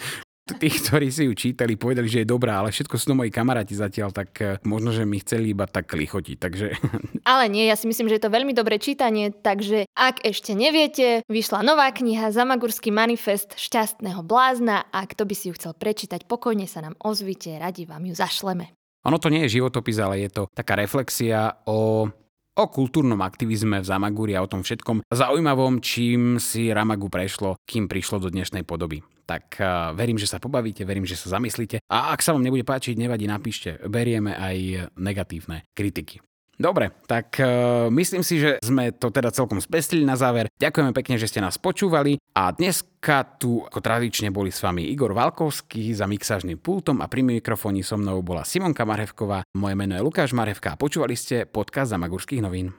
tí, 0.58 0.68
ktorí 0.72 1.08
si 1.12 1.28
ju 1.28 1.34
čítali, 1.36 1.76
povedali, 1.76 2.08
že 2.08 2.24
je 2.24 2.32
dobrá, 2.32 2.60
ale 2.60 2.74
všetko 2.74 2.96
sú 2.98 3.14
to 3.14 3.20
moji 3.20 3.32
kamaráti 3.32 3.76
zatiaľ, 3.78 4.10
tak 4.12 4.30
eh, 4.42 4.58
možno, 4.68 4.96
že 4.96 5.08
mi 5.08 5.20
chceli 5.22 5.54
iba 5.54 5.68
tak 5.68 5.92
lichotiť. 5.92 6.38
Takže... 6.40 6.66
Ale 7.32 7.48
nie, 7.48 7.70
ja 7.70 7.78
si 7.78 7.86
myslím, 7.86 8.10
že 8.10 8.18
je 8.18 8.26
to 8.26 8.34
veľmi 8.34 8.52
dobré 8.56 8.82
čítanie, 8.82 9.30
takže 9.30 9.86
ak 9.94 10.26
ešte 10.26 10.58
neviete, 10.58 11.22
vyšla 11.30 11.62
nová 11.62 11.92
kniha 11.94 12.34
Zamagurský 12.34 12.90
manifest 12.90 13.54
šťastného 13.56 14.26
blázna 14.26 14.90
a 14.90 15.06
kto 15.06 15.28
by 15.28 15.36
si 15.38 15.46
ju 15.52 15.54
chcel 15.56 15.78
prečítať, 15.78 16.26
pokojne 16.26 16.66
sa 16.66 16.82
nám 16.82 16.98
ozvite, 17.04 17.56
radi 17.62 17.86
vám 17.86 18.08
ju 18.10 18.16
zašleme. 18.18 18.74
Ono 19.06 19.18
to 19.18 19.34
nie 19.34 19.46
je 19.46 19.58
životopis, 19.58 19.98
ale 19.98 20.22
je 20.26 20.30
to 20.30 20.44
taká 20.54 20.78
reflexia 20.78 21.62
o 21.66 22.10
o 22.52 22.68
kultúrnom 22.68 23.20
aktivizme 23.24 23.80
v 23.80 23.88
Zamaguri 23.88 24.36
a 24.36 24.44
o 24.44 24.52
tom 24.52 24.62
všetkom 24.62 25.08
zaujímavom, 25.08 25.80
čím 25.80 26.36
si 26.36 26.68
Ramagu 26.68 27.08
prešlo, 27.08 27.56
kým 27.64 27.88
prišlo 27.88 28.20
do 28.20 28.30
dnešnej 28.30 28.68
podoby 28.68 29.00
tak 29.32 29.64
verím, 29.96 30.20
že 30.20 30.28
sa 30.28 30.44
pobavíte, 30.44 30.84
verím, 30.84 31.08
že 31.08 31.16
sa 31.16 31.40
zamyslíte 31.40 31.80
a 31.88 32.12
ak 32.12 32.20
sa 32.20 32.36
vám 32.36 32.44
nebude 32.44 32.68
páčiť, 32.68 33.00
nevadí, 33.00 33.32
napíšte, 33.32 33.80
berieme 33.88 34.36
aj 34.36 34.92
negatívne 35.00 35.64
kritiky. 35.72 36.20
Dobre, 36.62 36.94
tak 37.10 37.42
uh, 37.42 37.90
myslím 37.90 38.22
si, 38.22 38.38
že 38.38 38.62
sme 38.62 38.94
to 38.94 39.10
teda 39.10 39.34
celkom 39.34 39.58
spestili 39.58 40.06
na 40.06 40.14
záver. 40.14 40.46
Ďakujeme 40.62 40.94
pekne, 40.94 41.18
že 41.18 41.26
ste 41.26 41.42
nás 41.42 41.58
počúvali 41.58 42.22
a 42.38 42.54
dneska 42.54 43.42
tu 43.42 43.66
ako 43.66 43.82
tradične 43.82 44.30
boli 44.30 44.54
s 44.54 44.62
vami 44.62 44.86
Igor 44.94 45.18
Valkovský 45.18 45.90
za 45.98 46.06
mixážnym 46.06 46.62
pultom 46.62 47.02
a 47.02 47.10
pri 47.10 47.26
mikrofóni 47.26 47.82
so 47.82 47.98
mnou 47.98 48.22
bola 48.22 48.46
Simonka 48.46 48.86
Marevková. 48.86 49.42
Moje 49.58 49.74
meno 49.74 49.98
je 49.98 50.06
Lukáš 50.06 50.38
Marevka 50.38 50.78
a 50.78 50.80
počúvali 50.80 51.18
ste 51.18 51.50
podcast 51.50 51.90
za 51.90 51.98
Magurských 51.98 52.46
novín. 52.46 52.78